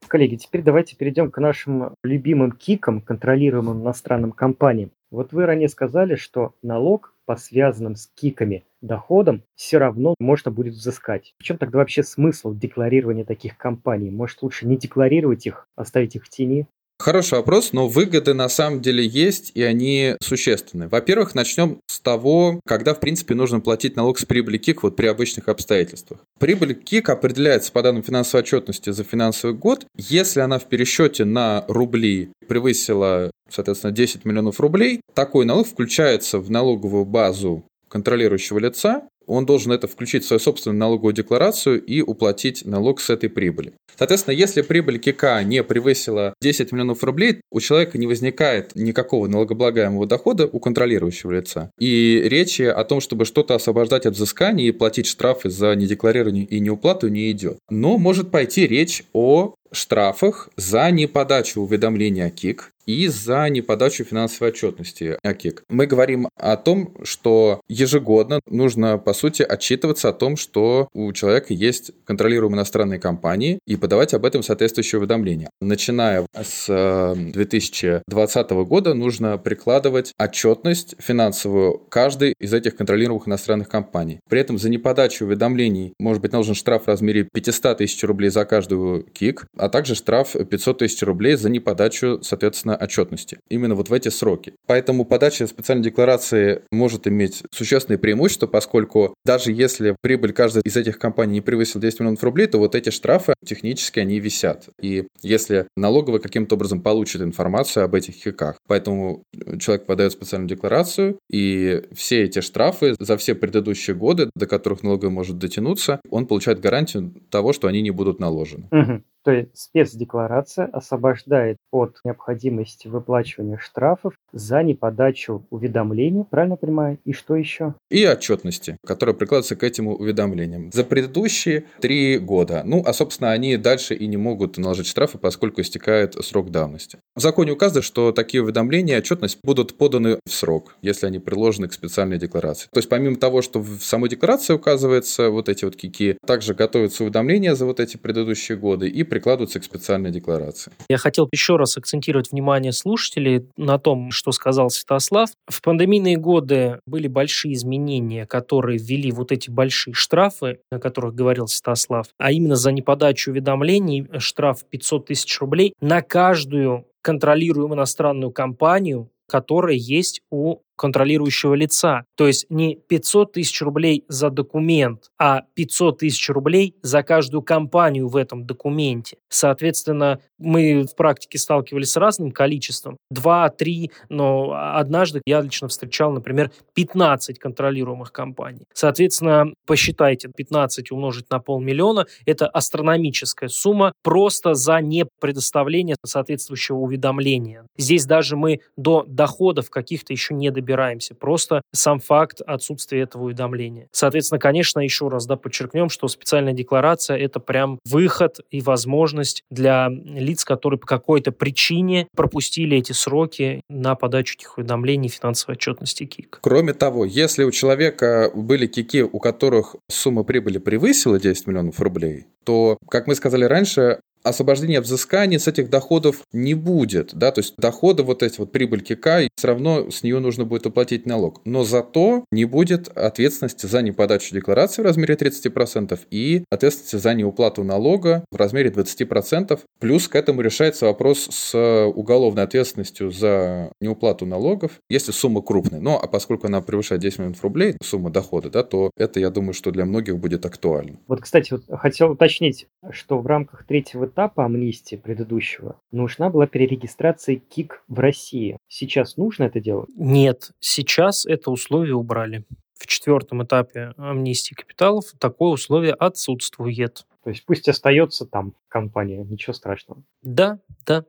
Коллеги, 0.07 0.35
теперь 0.35 0.61
давайте 0.61 0.95
перейдем 0.95 1.31
к 1.31 1.39
нашим 1.39 1.95
любимым 2.03 2.51
КИКам, 2.51 3.01
контролируемым 3.01 3.81
иностранным 3.81 4.31
компаниям. 4.31 4.91
Вот 5.11 5.33
вы 5.33 5.45
ранее 5.45 5.67
сказали, 5.67 6.15
что 6.15 6.53
налог 6.61 7.14
по 7.25 7.35
связанным 7.35 7.95
с 7.95 8.07
КИКами 8.15 8.65
доходам 8.81 9.43
все 9.55 9.77
равно 9.77 10.15
можно 10.19 10.51
будет 10.51 10.73
взыскать. 10.73 11.33
В 11.39 11.43
чем 11.43 11.57
тогда 11.57 11.79
вообще 11.79 12.03
смысл 12.03 12.53
декларирования 12.53 13.25
таких 13.25 13.57
компаний? 13.57 14.11
Может, 14.11 14.41
лучше 14.43 14.67
не 14.67 14.77
декларировать 14.77 15.45
их, 15.47 15.67
оставить 15.75 16.15
их 16.15 16.25
в 16.25 16.29
тени? 16.29 16.67
Хороший 16.97 17.35
вопрос, 17.35 17.73
но 17.73 17.87
выгоды 17.87 18.33
на 18.33 18.47
самом 18.47 18.81
деле 18.81 19.05
есть, 19.05 19.51
и 19.53 19.61
они 19.61 20.15
существенны. 20.21 20.87
Во-первых, 20.87 21.35
начнем 21.35 21.81
с 21.87 21.99
того, 21.99 22.61
когда, 22.65 22.93
в 22.93 23.01
принципе, 23.01 23.35
нужно 23.35 23.59
платить 23.59 23.97
налог 23.97 24.17
с 24.17 24.25
прибыли 24.25 24.57
КИК 24.57 24.83
вот 24.83 24.95
при 24.95 25.07
обычных 25.07 25.49
обстоятельствах. 25.49 26.21
Прибыль 26.39 26.73
КИК 26.73 27.09
определяется 27.09 27.71
по 27.73 27.81
данным 27.81 28.01
финансовой 28.01 28.43
отчетности 28.43 28.91
за 28.91 29.03
финансовый 29.03 29.53
год. 29.53 29.85
Если 29.97 30.39
она 30.39 30.57
в 30.57 30.65
пересчете 30.65 31.25
на 31.25 31.65
рубли 31.67 32.31
превысила, 32.47 33.29
соответственно, 33.49 33.91
10 33.91 34.23
миллионов 34.23 34.61
рублей, 34.61 35.01
такой 35.13 35.45
налог 35.45 35.67
включается 35.67 36.39
в 36.39 36.49
налоговую 36.49 37.03
базу 37.05 37.65
контролирующего 37.89 38.59
лица, 38.59 39.03
он 39.27 39.45
должен 39.45 39.71
это 39.71 39.87
включить 39.87 40.23
в 40.23 40.27
свою 40.27 40.39
собственную 40.39 40.79
налоговую 40.79 41.13
декларацию 41.13 41.83
и 41.83 42.01
уплатить 42.01 42.65
налог 42.65 42.99
с 43.01 43.09
этой 43.09 43.29
прибыли. 43.29 43.73
Соответственно, 43.97 44.33
если 44.33 44.61
прибыль 44.61 44.99
КК 44.99 45.41
не 45.43 45.63
превысила 45.63 46.33
10 46.41 46.71
миллионов 46.71 47.03
рублей, 47.03 47.41
у 47.51 47.59
человека 47.59 47.97
не 47.97 48.07
возникает 48.07 48.75
никакого 48.75 49.27
налогооблагаемого 49.27 50.05
дохода 50.05 50.47
у 50.51 50.59
контролирующего 50.59 51.31
лица. 51.31 51.71
И 51.79 52.21
речи 52.25 52.63
о 52.63 52.83
том, 52.83 52.99
чтобы 52.99 53.25
что-то 53.25 53.55
освобождать 53.55 54.05
от 54.05 54.15
взыскания 54.15 54.67
и 54.67 54.71
платить 54.71 55.07
штрафы 55.07 55.49
за 55.49 55.73
недекларирование 55.75 56.43
и 56.43 56.59
неуплату 56.59 57.07
не 57.07 57.31
идет. 57.31 57.57
Но 57.69 57.97
может 57.97 58.31
пойти 58.31 58.67
речь 58.67 59.03
о 59.13 59.55
штрафах 59.75 60.49
за 60.55 60.89
неподачу 60.91 61.61
уведомления 61.61 62.27
о 62.27 62.29
КИК 62.29 62.71
и 62.85 63.07
за 63.07 63.49
неподачу 63.49 64.03
финансовой 64.03 64.51
отчетности 64.51 65.17
ОКИК. 65.23 65.63
Мы 65.69 65.87
говорим 65.87 66.29
о 66.37 66.57
том, 66.57 66.95
что 67.03 67.61
ежегодно 67.67 68.39
нужно, 68.47 68.97
по 68.97 69.13
сути, 69.13 69.41
отчитываться 69.41 70.09
о 70.09 70.13
том, 70.13 70.37
что 70.37 70.87
у 70.93 71.11
человека 71.13 71.53
есть 71.53 71.91
контролируемые 72.05 72.57
иностранные 72.57 72.99
компании 72.99 73.59
и 73.65 73.75
подавать 73.75 74.13
об 74.13 74.25
этом 74.25 74.43
соответствующее 74.43 74.99
уведомление. 74.99 75.49
Начиная 75.61 76.25
с 76.33 77.15
2020 77.15 78.51
э, 78.51 78.63
года 78.63 78.93
нужно 78.93 79.37
прикладывать 79.37 80.13
отчетность 80.17 80.95
финансовую 80.99 81.79
каждой 81.89 82.33
из 82.39 82.53
этих 82.53 82.75
контролируемых 82.75 83.27
иностранных 83.27 83.69
компаний. 83.69 84.19
При 84.29 84.39
этом 84.39 84.57
за 84.57 84.69
неподачу 84.69 85.25
уведомлений 85.25 85.93
может 85.99 86.21
быть 86.21 86.31
наложен 86.31 86.55
штраф 86.55 86.83
в 86.83 86.87
размере 86.87 87.27
500 87.33 87.77
тысяч 87.79 88.03
рублей 88.03 88.29
за 88.29 88.45
каждую 88.45 89.03
КИК, 89.03 89.47
а 89.65 89.69
также 89.69 89.95
штраф 89.95 90.33
500 90.33 90.77
тысяч 90.77 91.01
рублей 91.01 91.35
за 91.35 91.49
неподачу, 91.49 92.19
соответственно, 92.21 92.75
отчетности. 92.75 93.39
Именно 93.49 93.73
вот 93.73 93.89
в 93.89 93.93
эти 93.93 94.09
сроки. 94.09 94.53
Поэтому 94.67 95.05
подача 95.05 95.47
специальной 95.47 95.83
декларации 95.83 96.61
может 96.71 97.07
иметь 97.07 97.41
существенные 97.51 97.97
преимущества, 97.97 98.45
поскольку 98.45 99.15
даже 99.25 99.51
если 99.51 99.95
прибыль 100.01 100.33
каждой 100.33 100.61
из 100.63 100.77
этих 100.77 100.99
компаний 100.99 101.33
не 101.33 101.41
превысила 101.41 101.81
10 101.81 101.99
миллионов 101.99 102.23
рублей, 102.23 102.45
то 102.45 102.59
вот 102.59 102.75
эти 102.75 102.91
штрафы 102.91 103.33
технически 103.43 103.99
они 103.99 104.19
висят. 104.19 104.69
И 104.79 105.07
если 105.23 105.67
налоговая 105.75 106.19
каким-то 106.19 106.55
образом 106.55 106.81
получит 106.81 107.23
информацию 107.23 107.85
об 107.85 107.95
этих 107.95 108.13
хиках, 108.13 108.57
поэтому 108.67 109.23
человек 109.59 109.87
подает 109.87 110.11
специальную 110.11 110.47
декларацию, 110.47 111.17
и 111.31 111.81
все 111.91 112.23
эти 112.23 112.41
штрафы 112.41 112.93
за 112.99 113.17
все 113.17 113.33
предыдущие 113.33 113.95
годы, 113.95 114.29
до 114.35 114.45
которых 114.45 114.83
налоговая 114.83 115.11
может 115.11 115.39
дотянуться, 115.39 116.01
он 116.11 116.27
получает 116.27 116.59
гарантию 116.59 117.15
того, 117.31 117.51
что 117.51 117.67
они 117.67 117.81
не 117.81 117.91
будут 117.91 118.19
наложены. 118.19 118.67
Угу. 118.71 119.01
То 119.25 119.31
есть 119.31 119.49
спецдекларация 119.55 120.67
освобождает 120.67 121.57
от 121.71 121.97
необходимости 122.05 122.87
выплачивания 122.87 123.57
штрафов 123.57 124.13
за 124.31 124.61
неподачу 124.61 125.47
уведомлений, 125.49 126.23
правильно 126.23 126.57
понимаю? 126.57 126.99
И 127.05 127.13
что 127.13 127.35
еще? 127.35 127.73
И 127.89 128.05
отчетности, 128.05 128.77
которая 128.85 129.15
прикладывается 129.15 129.55
к 129.55 129.63
этим 129.63 129.87
уведомлениям. 129.87 130.69
За 130.71 130.83
предыдущие 130.83 131.65
три 131.81 132.19
года. 132.19 132.61
Ну, 132.63 132.83
а, 132.85 132.93
собственно, 132.93 133.31
они 133.31 133.57
дальше 133.57 133.95
и 133.95 134.05
не 134.05 134.17
могут 134.17 134.59
наложить 134.59 134.85
штрафы, 134.85 135.17
поскольку 135.17 135.61
истекает 135.61 136.13
срок 136.23 136.51
давности. 136.51 136.99
В 137.15 137.19
законе 137.19 137.51
указано, 137.51 137.81
что 137.81 138.11
такие 138.11 138.43
уведомления, 138.43 138.99
отчетность 138.99 139.39
будут 139.43 139.75
поданы 139.75 140.19
в 140.27 140.31
срок, 140.31 140.75
если 140.83 141.07
они 141.07 141.17
приложены 141.17 141.67
к 141.67 141.73
специальной 141.73 142.19
декларации. 142.19 142.67
То 142.71 142.77
есть 142.77 142.89
помимо 142.89 143.15
того, 143.15 143.41
что 143.41 143.59
в 143.59 143.79
самой 143.81 144.09
декларации 144.09 144.53
указывается 144.53 145.31
вот 145.31 145.49
эти 145.49 145.65
вот 145.65 145.75
кики, 145.75 146.15
также 146.27 146.53
готовятся 146.53 147.03
уведомления 147.03 147.55
за 147.55 147.65
вот 147.65 147.79
эти 147.79 147.97
предыдущие 147.97 148.55
годы 148.55 148.87
и 148.87 149.03
прикладываются 149.15 149.61
к 149.61 149.63
специальной 149.63 150.11
декларации. 150.11 150.73
Я 150.89 150.97
хотел 150.97 151.29
еще 151.31 151.55
раз 151.55 151.77
акцентировать 151.77 152.33
внимание 152.33 152.73
слушателей 152.73 153.47
на 153.55 153.79
том, 153.79 154.11
что 154.11 154.33
сказал 154.33 154.69
Святослав. 154.69 155.29
В 155.47 155.61
пандемийные 155.61 156.17
годы 156.17 156.81
были 156.85 157.07
большие 157.07 157.53
изменения, 157.53 158.25
которые 158.25 158.77
ввели 158.77 159.13
вот 159.13 159.31
эти 159.31 159.49
большие 159.49 159.93
штрафы, 159.93 160.59
о 160.69 160.79
которых 160.79 161.15
говорил 161.15 161.47
Святослав, 161.47 162.07
а 162.17 162.33
именно 162.33 162.57
за 162.57 162.73
неподачу 162.73 163.31
уведомлений 163.31 164.05
штраф 164.19 164.65
500 164.69 165.05
тысяч 165.05 165.39
рублей 165.39 165.73
на 165.79 166.01
каждую 166.01 166.85
контролируемую 167.01 167.77
иностранную 167.77 168.31
компанию, 168.31 169.09
которая 169.27 169.75
есть 169.75 170.19
у 170.29 170.57
контролирующего 170.75 171.53
лица. 171.53 172.05
То 172.15 172.27
есть 172.27 172.45
не 172.49 172.75
500 172.75 173.33
тысяч 173.33 173.61
рублей 173.61 174.03
за 174.07 174.29
документ, 174.29 175.09
а 175.17 175.43
500 175.53 175.99
тысяч 175.99 176.29
рублей 176.29 176.75
за 176.81 177.03
каждую 177.03 177.41
компанию 177.41 178.07
в 178.07 178.15
этом 178.15 178.45
документе. 178.45 179.17
Соответственно, 179.29 180.19
мы 180.37 180.83
в 180.83 180.95
практике 180.95 181.37
сталкивались 181.37 181.91
с 181.91 181.97
разным 181.97 182.31
количеством. 182.31 182.97
Два, 183.09 183.49
три, 183.49 183.91
но 184.09 184.53
однажды 184.53 185.21
я 185.25 185.41
лично 185.41 185.67
встречал, 185.67 186.11
например, 186.11 186.51
15 186.73 187.39
контролируемых 187.39 188.11
компаний. 188.11 188.65
Соответственно, 188.73 189.53
посчитайте, 189.65 190.29
15 190.35 190.91
умножить 190.91 191.29
на 191.29 191.39
полмиллиона– 191.39 192.05
это 192.25 192.47
астрономическая 192.47 193.49
сумма 193.49 193.93
просто 194.03 194.53
за 194.53 194.81
непредоставление 194.81 195.95
соответствующего 196.05 196.77
уведомления. 196.77 197.65
Здесь 197.77 198.05
даже 198.05 198.35
мы 198.35 198.59
до 198.77 199.05
доходов 199.07 199.69
каких-то 199.69 200.13
еще 200.13 200.33
не 200.33 200.51
добираемся 200.51 200.64
добираемся. 200.65 201.13
Просто 201.13 201.61
сам 201.73 201.99
факт 201.99 202.41
отсутствия 202.41 203.01
этого 203.01 203.25
уведомления. 203.25 203.87
Соответственно, 203.91 204.39
конечно, 204.39 204.79
еще 204.79 205.07
раз 205.07 205.27
да, 205.27 205.35
подчеркнем, 205.35 205.89
что 205.89 206.07
специальная 206.07 206.53
декларация– 206.53 207.17
это 207.19 207.39
прям 207.39 207.79
выход 207.85 208.39
и 208.49 208.61
возможность 208.61 209.43
для 209.51 209.89
лиц, 209.89 210.43
которые 210.43 210.79
по 210.79 210.87
какой-то 210.87 211.31
причине 211.31 212.07
пропустили 212.15 212.77
эти 212.77 212.93
сроки 212.93 213.61
на 213.69 213.95
подачу 213.95 214.35
этих 214.35 214.57
уведомлений 214.57 215.09
финансовой 215.09 215.55
отчетности 215.55 216.05
КИК. 216.05 216.39
Кроме 216.41 216.73
того, 216.73 217.05
если 217.05 217.43
у 217.43 217.51
человека 217.51 218.31
были 218.33 218.65
КИКи, 218.65 219.03
у 219.03 219.19
которых 219.19 219.75
сумма 219.89 220.23
прибыли 220.23 220.57
превысила 220.57 221.19
10 221.19 221.47
миллионов 221.47 221.79
рублей, 221.79 222.25
то, 222.43 222.77
как 222.89 223.07
мы 223.07 223.15
сказали 223.15 223.45
раньше, 223.45 223.99
освобождения 224.25 224.81
взыскания 224.81 225.39
с 225.39 225.47
этих 225.47 225.69
доходов 225.69 226.21
не 226.33 226.55
будет, 226.55 227.13
да, 227.13 227.31
то 227.31 227.39
есть 227.39 227.55
доходы 227.57 228.03
вот 228.03 228.23
эти 228.23 228.39
вот 228.39 228.51
прибыль 228.51 228.81
КК, 228.81 229.27
все 229.35 229.47
равно 229.47 229.89
с 229.91 230.03
нее 230.03 230.19
нужно 230.19 230.45
будет 230.45 230.65
уплатить 230.65 231.05
налог. 231.05 231.41
Но 231.45 231.63
зато 231.63 232.25
не 232.31 232.45
будет 232.45 232.89
ответственности 232.89 233.65
за 233.67 233.81
неподачу 233.81 234.33
декларации 234.33 234.81
в 234.81 234.85
размере 234.85 235.15
30% 235.15 235.99
и 236.09 236.43
ответственности 236.49 236.95
за 236.95 237.13
неуплату 237.13 237.63
налога 237.63 238.25
в 238.31 238.35
размере 238.35 238.69
20%. 238.69 239.59
Плюс 239.79 240.07
к 240.07 240.15
этому 240.15 240.41
решается 240.41 240.85
вопрос 240.85 241.27
с 241.29 241.85
уголовной 241.87 242.43
ответственностью 242.43 243.11
за 243.11 243.71
неуплату 243.79 244.25
налогов, 244.25 244.79
если 244.89 245.11
сумма 245.11 245.41
крупная. 245.41 245.79
Но 245.79 245.99
а 246.01 246.07
поскольку 246.07 246.47
она 246.47 246.61
превышает 246.61 247.01
10 247.01 247.19
миллионов 247.19 247.43
рублей, 247.43 247.75
сумма 247.83 248.09
дохода, 248.09 248.49
да, 248.49 248.63
то 248.63 248.91
это, 248.97 249.19
я 249.19 249.29
думаю, 249.29 249.53
что 249.53 249.71
для 249.71 249.85
многих 249.85 250.17
будет 250.17 250.45
актуально. 250.45 250.97
Вот, 251.07 251.21
кстати, 251.21 251.51
вот 251.51 251.63
хотел 251.79 252.11
уточнить, 252.11 252.67
что 252.91 253.19
в 253.19 253.27
рамках 253.27 253.65
третьего 253.65 254.07
этапа 254.15 254.45
амнистии 254.45 254.95
предыдущего 254.95 255.75
нужна 255.91 256.29
была 256.29 256.47
перерегистрация 256.47 257.35
КИК 257.35 257.83
в 257.89 257.99
России. 257.99 258.57
Сейчас 258.69 259.17
нужно 259.17 259.43
это 259.43 259.59
делать? 259.59 259.89
Нет, 259.97 260.51
сейчас 260.61 261.25
это 261.25 261.51
условие 261.51 261.95
убрали. 261.95 262.45
В 262.79 262.87
четвертом 262.87 263.43
этапе 263.43 263.93
амнистии 263.97 264.53
капиталов 264.53 265.05
такое 265.19 265.51
условие 265.51 265.93
отсутствует. 265.93 267.05
То 267.23 267.29
есть 267.29 267.43
пусть 267.45 267.67
остается 267.67 268.25
там 268.25 268.53
компания, 268.69 269.23
ничего 269.23 269.53
страшного. 269.53 270.01
Да, 270.21 270.59
да. 270.85 271.03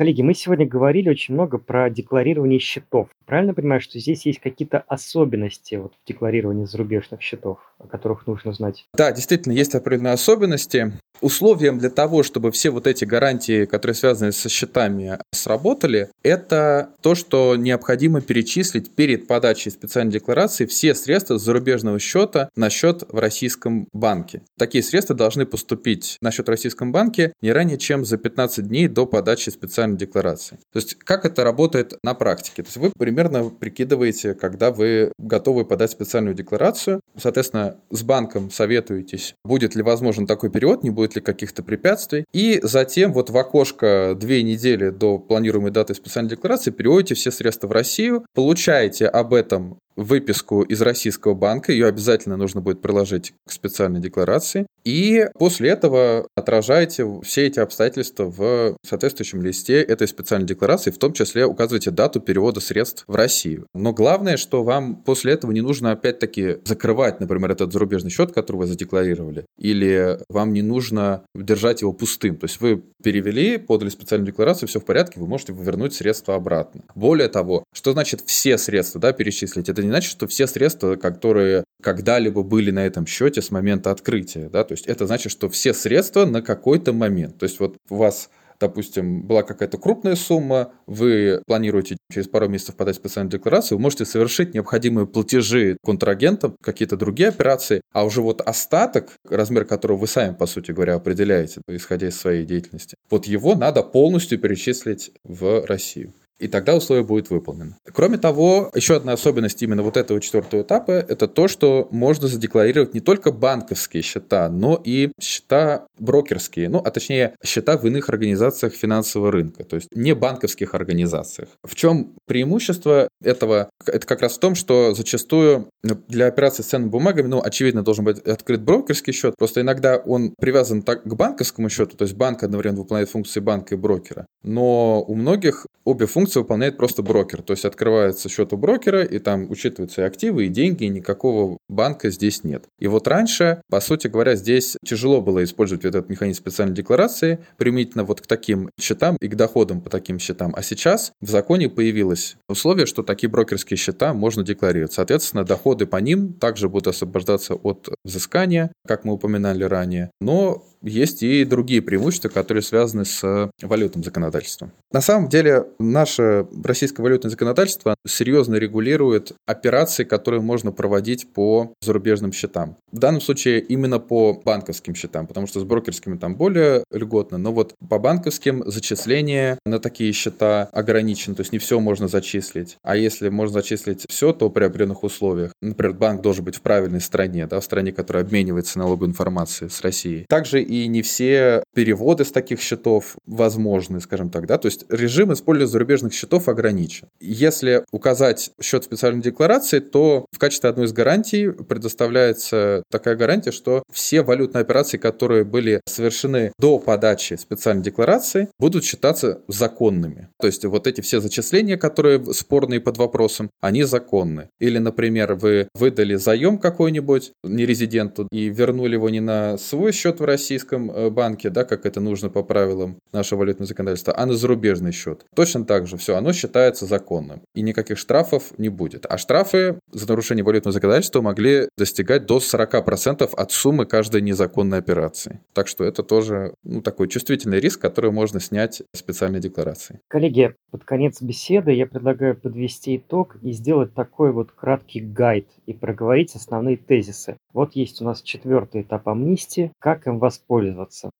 Коллеги, 0.00 0.22
мы 0.22 0.32
сегодня 0.32 0.66
говорили 0.66 1.10
очень 1.10 1.34
много 1.34 1.58
про 1.58 1.90
декларирование 1.90 2.58
счетов. 2.58 3.10
Правильно 3.26 3.52
понимаю, 3.52 3.82
что 3.82 3.98
здесь 3.98 4.24
есть 4.24 4.38
какие-то 4.40 4.78
особенности 4.88 5.74
вот 5.74 5.92
в 5.92 6.08
декларировании 6.08 6.64
зарубежных 6.64 7.20
счетов, 7.20 7.58
о 7.78 7.86
которых 7.86 8.26
нужно 8.26 8.54
знать? 8.54 8.86
Да, 8.94 9.12
действительно, 9.12 9.52
есть 9.52 9.74
определенные 9.74 10.14
особенности. 10.14 10.94
Условием 11.20 11.78
для 11.78 11.90
того, 11.90 12.22
чтобы 12.22 12.50
все 12.50 12.70
вот 12.70 12.86
эти 12.86 13.04
гарантии, 13.04 13.66
которые 13.66 13.94
связаны 13.94 14.32
со 14.32 14.48
счетами, 14.48 15.18
сработали, 15.32 16.10
это 16.22 16.90
то, 17.02 17.14
что 17.14 17.56
необходимо 17.56 18.20
перечислить 18.20 18.94
перед 18.94 19.26
подачей 19.26 19.70
специальной 19.70 20.12
декларации 20.12 20.66
все 20.66 20.94
средства 20.94 21.38
с 21.38 21.42
зарубежного 21.42 21.98
счета 21.98 22.48
на 22.56 22.70
счет 22.70 23.04
в 23.08 23.18
российском 23.18 23.88
банке. 23.92 24.42
Такие 24.58 24.82
средства 24.82 25.14
должны 25.14 25.46
поступить 25.46 26.16
на 26.20 26.30
счет 26.30 26.46
в 26.46 26.50
российском 26.50 26.92
банке 26.92 27.32
не 27.42 27.52
ранее, 27.52 27.78
чем 27.78 28.04
за 28.04 28.16
15 28.16 28.68
дней 28.68 28.88
до 28.88 29.06
подачи 29.06 29.50
специальной 29.50 29.96
декларации. 29.96 30.58
То 30.72 30.78
есть, 30.78 30.94
как 30.94 31.24
это 31.24 31.44
работает 31.44 31.98
на 32.02 32.14
практике? 32.14 32.62
То 32.62 32.68
есть, 32.68 32.76
вы 32.76 32.92
примерно 32.98 33.50
прикидываете, 33.50 34.34
когда 34.34 34.70
вы 34.70 35.12
готовы 35.18 35.64
подать 35.64 35.90
специальную 35.90 36.34
декларацию, 36.34 37.00
соответственно, 37.16 37.76
с 37.90 38.02
банком 38.02 38.50
советуетесь, 38.50 39.34
будет 39.44 39.74
ли 39.74 39.82
возможен 39.82 40.26
такой 40.26 40.50
период, 40.50 40.82
не 40.82 40.90
будет 40.90 41.09
будет 41.10 41.16
ли 41.16 41.20
каких-то 41.20 41.62
препятствий. 41.62 42.24
И 42.32 42.60
затем 42.62 43.12
вот 43.12 43.30
в 43.30 43.36
окошко 43.36 44.16
две 44.18 44.42
недели 44.42 44.90
до 44.90 45.18
планируемой 45.18 45.70
даты 45.70 45.94
специальной 45.94 46.30
декларации 46.30 46.70
переводите 46.70 47.14
все 47.14 47.30
средства 47.30 47.68
в 47.68 47.72
Россию, 47.72 48.24
получаете 48.34 49.06
об 49.06 49.34
этом 49.34 49.78
выписку 50.00 50.62
из 50.62 50.80
российского 50.80 51.34
банка, 51.34 51.72
ее 51.72 51.86
обязательно 51.86 52.36
нужно 52.36 52.60
будет 52.60 52.80
приложить 52.80 53.34
к 53.46 53.52
специальной 53.52 54.00
декларации, 54.00 54.66
и 54.84 55.26
после 55.38 55.70
этого 55.70 56.26
отражаете 56.34 57.06
все 57.22 57.46
эти 57.46 57.60
обстоятельства 57.60 58.24
в 58.24 58.76
соответствующем 58.84 59.42
листе 59.42 59.82
этой 59.82 60.08
специальной 60.08 60.46
декларации, 60.46 60.90
в 60.90 60.98
том 60.98 61.12
числе 61.12 61.44
указываете 61.44 61.90
дату 61.90 62.20
перевода 62.20 62.60
средств 62.60 63.04
в 63.06 63.14
Россию. 63.14 63.66
Но 63.74 63.92
главное, 63.92 64.36
что 64.38 64.62
вам 64.62 64.96
после 64.96 65.34
этого 65.34 65.52
не 65.52 65.60
нужно 65.60 65.92
опять-таки 65.92 66.58
закрывать, 66.64 67.20
например, 67.20 67.50
этот 67.50 67.72
зарубежный 67.72 68.10
счет, 68.10 68.32
который 68.32 68.56
вы 68.56 68.66
задекларировали, 68.66 69.44
или 69.58 70.18
вам 70.30 70.54
не 70.54 70.62
нужно 70.62 71.24
держать 71.34 71.82
его 71.82 71.92
пустым. 71.92 72.36
То 72.36 72.44
есть 72.46 72.60
вы 72.60 72.82
перевели, 73.02 73.58
подали 73.58 73.90
специальную 73.90 74.28
декларацию, 74.28 74.68
все 74.68 74.80
в 74.80 74.84
порядке, 74.84 75.20
вы 75.20 75.26
можете 75.26 75.52
вернуть 75.52 75.92
средства 75.92 76.36
обратно. 76.36 76.82
Более 76.94 77.28
того, 77.28 77.64
что 77.74 77.92
значит 77.92 78.22
все 78.24 78.56
средства 78.56 79.00
да, 79.00 79.12
перечислить? 79.12 79.68
Это 79.68 79.82
не 79.82 79.89
значит, 79.90 80.10
что 80.10 80.26
все 80.26 80.46
средства, 80.46 80.96
которые 80.96 81.64
когда-либо 81.82 82.42
были 82.42 82.70
на 82.70 82.86
этом 82.86 83.06
счете 83.06 83.42
с 83.42 83.50
момента 83.50 83.90
открытия. 83.90 84.48
Да? 84.48 84.64
То 84.64 84.72
есть 84.72 84.86
это 84.86 85.06
значит, 85.06 85.32
что 85.32 85.48
все 85.48 85.74
средства 85.74 86.24
на 86.24 86.42
какой-то 86.42 86.92
момент. 86.92 87.38
То 87.38 87.44
есть 87.44 87.60
вот 87.60 87.76
у 87.88 87.96
вас 87.96 88.30
допустим, 88.60 89.22
была 89.22 89.42
какая-то 89.42 89.78
крупная 89.78 90.14
сумма, 90.14 90.72
вы 90.86 91.42
планируете 91.46 91.96
через 92.12 92.28
пару 92.28 92.46
месяцев 92.46 92.76
подать 92.76 92.96
специальную 92.96 93.32
декларацию, 93.32 93.78
вы 93.78 93.82
можете 93.82 94.04
совершить 94.04 94.54
необходимые 94.54 95.06
платежи 95.06 95.78
контрагентам, 95.82 96.54
какие-то 96.62 96.96
другие 96.96 97.30
операции, 97.30 97.80
а 97.92 98.04
уже 98.04 98.20
вот 98.20 98.42
остаток, 98.42 99.16
размер 99.28 99.64
которого 99.64 99.96
вы 99.96 100.06
сами, 100.06 100.34
по 100.34 100.46
сути 100.46 100.72
говоря, 100.72 100.94
определяете, 100.94 101.62
исходя 101.68 102.08
из 102.08 102.20
своей 102.20 102.44
деятельности, 102.44 102.96
вот 103.08 103.26
его 103.26 103.54
надо 103.54 103.82
полностью 103.82 104.38
перечислить 104.38 105.12
в 105.24 105.64
Россию 105.66 106.12
и 106.40 106.48
тогда 106.48 106.74
условие 106.74 107.04
будет 107.04 107.30
выполнено. 107.30 107.76
Кроме 107.92 108.18
того, 108.18 108.70
еще 108.74 108.96
одна 108.96 109.12
особенность 109.12 109.62
именно 109.62 109.82
вот 109.82 109.96
этого 109.96 110.20
четвертого 110.20 110.62
этапа– 110.62 110.92
это 111.08 111.28
то, 111.28 111.48
что 111.48 111.88
можно 111.90 112.28
задекларировать 112.28 112.94
не 112.94 113.00
только 113.00 113.30
банковские 113.30 114.02
счета, 114.02 114.48
но 114.48 114.80
и 114.82 115.12
счета 115.20 115.86
брокерские, 115.98 116.68
ну, 116.68 116.78
а 116.78 116.90
точнее, 116.90 117.34
счета 117.44 117.76
в 117.76 117.86
иных 117.86 118.08
организациях 118.08 118.72
финансового 118.72 119.30
рынка, 119.30 119.64
то 119.64 119.76
есть 119.76 119.88
не 119.94 120.14
банковских 120.14 120.74
организациях. 120.74 121.48
В 121.62 121.74
чем 121.74 122.14
преимущество 122.26 123.08
этого? 123.22 123.68
Это 123.84 124.06
как 124.06 124.22
раз 124.22 124.36
в 124.36 124.40
том, 124.40 124.54
что 124.54 124.94
зачастую 124.94 125.68
для 126.08 126.26
операций 126.26 126.64
с 126.64 126.68
ценными 126.68 126.90
бумагами, 126.90 127.26
ну, 127.26 127.42
очевидно, 127.44 127.82
должен 127.82 128.04
быть 128.04 128.18
открыт 128.20 128.62
брокерский 128.62 129.12
счет, 129.12 129.34
просто 129.36 129.60
иногда 129.60 129.96
он 129.98 130.34
привязан 130.38 130.82
так 130.82 131.02
к 131.02 131.14
банковскому 131.14 131.68
счету, 131.68 131.96
то 131.96 132.04
есть 132.04 132.14
банк 132.14 132.42
одновременно 132.42 132.80
выполняет 132.80 133.10
функции 133.10 133.40
банка 133.40 133.74
и 133.74 133.78
брокера, 133.78 134.26
но 134.42 135.02
у 135.02 135.14
многих 135.14 135.66
обе 135.84 136.06
функции 136.06 136.29
выполняет 136.38 136.76
просто 136.76 137.02
брокер. 137.02 137.42
То 137.42 137.52
есть 137.52 137.64
открывается 137.64 138.28
счет 138.28 138.52
у 138.52 138.56
брокера, 138.56 139.02
и 139.02 139.18
там 139.18 139.50
учитываются 139.50 140.02
и 140.02 140.04
активы, 140.04 140.46
и 140.46 140.48
деньги, 140.48 140.84
и 140.84 140.88
никакого 140.88 141.58
банка 141.68 142.10
здесь 142.10 142.44
нет. 142.44 142.64
И 142.78 142.86
вот 142.86 143.08
раньше, 143.08 143.62
по 143.68 143.80
сути 143.80 144.06
говоря, 144.06 144.36
здесь 144.36 144.76
тяжело 144.84 145.20
было 145.20 145.42
использовать 145.42 145.84
этот 145.84 146.08
механизм 146.08 146.40
специальной 146.40 146.74
декларации 146.74 147.40
применительно 147.56 148.04
вот 148.04 148.20
к 148.20 148.26
таким 148.26 148.70
счетам 148.80 149.16
и 149.20 149.28
к 149.28 149.34
доходам 149.34 149.80
по 149.80 149.90
таким 149.90 150.18
счетам. 150.18 150.52
А 150.56 150.62
сейчас 150.62 151.12
в 151.20 151.30
законе 151.30 151.68
появилось 151.68 152.36
условие, 152.48 152.86
что 152.86 153.02
такие 153.02 153.28
брокерские 153.28 153.76
счета 153.76 154.12
можно 154.14 154.42
декларировать. 154.42 154.92
Соответственно, 154.92 155.44
доходы 155.44 155.86
по 155.86 155.96
ним 155.96 156.34
также 156.34 156.68
будут 156.68 156.88
освобождаться 156.88 157.54
от 157.54 157.88
взыскания, 158.04 158.72
как 158.86 159.04
мы 159.04 159.14
упоминали 159.14 159.64
ранее. 159.64 160.10
Но 160.20 160.64
есть 160.82 161.22
и 161.22 161.44
другие 161.44 161.82
преимущества, 161.82 162.28
которые 162.28 162.62
связаны 162.62 163.04
с 163.04 163.50
валютным 163.62 164.04
законодательством. 164.04 164.72
На 164.92 165.00
самом 165.00 165.28
деле, 165.28 165.66
наше 165.78 166.46
российское 166.64 167.02
валютное 167.02 167.30
законодательство 167.30 167.94
серьезно 168.06 168.56
регулирует 168.56 169.32
операции, 169.46 170.04
которые 170.04 170.40
можно 170.40 170.72
проводить 170.72 171.32
по 171.32 171.72
зарубежным 171.80 172.32
счетам. 172.32 172.76
В 172.92 172.98
данном 172.98 173.20
случае 173.20 173.60
именно 173.60 173.98
по 173.98 174.40
банковским 174.44 174.94
счетам, 174.94 175.26
потому 175.26 175.46
что 175.46 175.60
с 175.60 175.64
брокерскими 175.64 176.16
там 176.16 176.34
более 176.34 176.84
льготно, 176.90 177.38
но 177.38 177.52
вот 177.52 177.74
по 177.88 177.98
банковским 177.98 178.62
зачисление 178.66 179.58
на 179.64 179.78
такие 179.78 180.12
счета 180.12 180.68
ограничено, 180.72 181.34
то 181.34 181.42
есть 181.42 181.52
не 181.52 181.58
все 181.58 181.78
можно 181.80 182.08
зачислить. 182.08 182.76
А 182.82 182.96
если 182.96 183.28
можно 183.28 183.54
зачислить 183.54 184.04
все, 184.08 184.32
то 184.32 184.50
при 184.50 184.64
определенных 184.64 185.04
условиях. 185.04 185.52
Например, 185.60 185.94
банк 185.94 186.22
должен 186.22 186.44
быть 186.44 186.56
в 186.56 186.62
правильной 186.62 187.00
стране, 187.00 187.46
да, 187.46 187.60
в 187.60 187.64
стране, 187.64 187.92
которая 187.92 188.24
обменивается 188.24 188.78
налоговой 188.78 189.08
информацией 189.08 189.70
с 189.70 189.80
Россией. 189.82 190.24
Также 190.28 190.62
и 190.70 190.86
не 190.86 191.02
все 191.02 191.64
переводы 191.74 192.24
с 192.24 192.30
таких 192.30 192.60
счетов 192.60 193.16
возможны, 193.26 194.00
скажем 194.00 194.30
так, 194.30 194.46
да, 194.46 194.56
то 194.56 194.66
есть 194.66 194.84
режим 194.88 195.32
использования 195.32 195.70
зарубежных 195.70 196.12
счетов 196.12 196.48
ограничен. 196.48 197.08
Если 197.18 197.84
указать 197.90 198.52
счет 198.62 198.84
специальной 198.84 199.20
декларации, 199.20 199.80
то 199.80 200.26
в 200.30 200.38
качестве 200.38 200.70
одной 200.70 200.86
из 200.86 200.92
гарантий 200.92 201.50
предоставляется 201.50 202.84
такая 202.88 203.16
гарантия, 203.16 203.50
что 203.50 203.82
все 203.92 204.22
валютные 204.22 204.62
операции, 204.62 204.96
которые 204.96 205.42
были 205.42 205.80
совершены 205.86 206.52
до 206.56 206.78
подачи 206.78 207.34
специальной 207.34 207.82
декларации, 207.82 208.48
будут 208.60 208.84
считаться 208.84 209.42
законными. 209.48 210.28
То 210.40 210.46
есть 210.46 210.64
вот 210.64 210.86
эти 210.86 211.00
все 211.00 211.20
зачисления, 211.20 211.78
которые 211.78 212.32
спорные 212.32 212.80
под 212.80 212.96
вопросом, 212.96 213.50
они 213.60 213.82
законны. 213.82 214.50
Или, 214.60 214.78
например, 214.78 215.34
вы 215.34 215.68
выдали 215.74 216.14
заем 216.14 216.58
какой-нибудь 216.58 217.32
нерезиденту 217.42 218.28
и 218.30 218.48
вернули 218.50 218.94
его 218.94 219.10
не 219.10 219.20
на 219.20 219.58
свой 219.58 219.90
счет 219.90 220.20
в 220.20 220.24
российском 220.60 220.90
э, 220.90 221.10
банке, 221.10 221.50
да, 221.50 221.64
как 221.64 221.86
это 221.86 222.00
нужно 222.00 222.28
по 222.30 222.42
правилам 222.42 222.96
нашего 223.12 223.40
валютного 223.40 223.66
законодательства, 223.66 224.14
а 224.16 224.26
на 224.26 224.34
зарубежный 224.34 224.92
счет. 224.92 225.24
Точно 225.34 225.64
так 225.64 225.86
же 225.86 225.96
все, 225.96 226.16
оно 226.16 226.32
считается 226.32 226.86
законным. 226.86 227.40
И 227.54 227.62
никаких 227.62 227.98
штрафов 227.98 228.58
не 228.58 228.68
будет. 228.68 229.06
А 229.08 229.18
штрафы 229.18 229.78
за 229.92 230.08
нарушение 230.08 230.44
валютного 230.44 230.72
законодательства 230.72 231.22
могли 231.22 231.68
достигать 231.78 232.26
до 232.26 232.38
40% 232.38 233.34
от 233.34 233.52
суммы 233.52 233.86
каждой 233.86 234.20
незаконной 234.20 234.78
операции. 234.78 235.40
Так 235.52 235.68
что 235.68 235.84
это 235.84 236.02
тоже 236.02 236.54
ну, 236.62 236.82
такой 236.82 237.08
чувствительный 237.08 237.60
риск, 237.60 237.80
который 237.80 238.10
можно 238.10 238.40
снять 238.40 238.82
специальной 238.94 239.40
декларацией. 239.40 240.00
Коллеги, 240.08 240.54
под 240.70 240.84
конец 240.84 241.22
беседы 241.22 241.72
я 241.72 241.86
предлагаю 241.86 242.36
подвести 242.36 242.96
итог 242.96 243.36
и 243.42 243.52
сделать 243.52 243.94
такой 243.94 244.32
вот 244.32 244.52
краткий 244.52 245.00
гайд 245.00 245.46
и 245.66 245.72
проговорить 245.72 246.34
основные 246.34 246.76
тезисы. 246.76 247.36
Вот 247.52 247.74
есть 247.74 248.02
у 248.02 248.04
нас 248.04 248.22
четвертый 248.22 248.82
этап 248.82 249.08
амнистии. 249.08 249.72
Как 249.78 250.06
им 250.06 250.18
воспользоваться? 250.18 250.49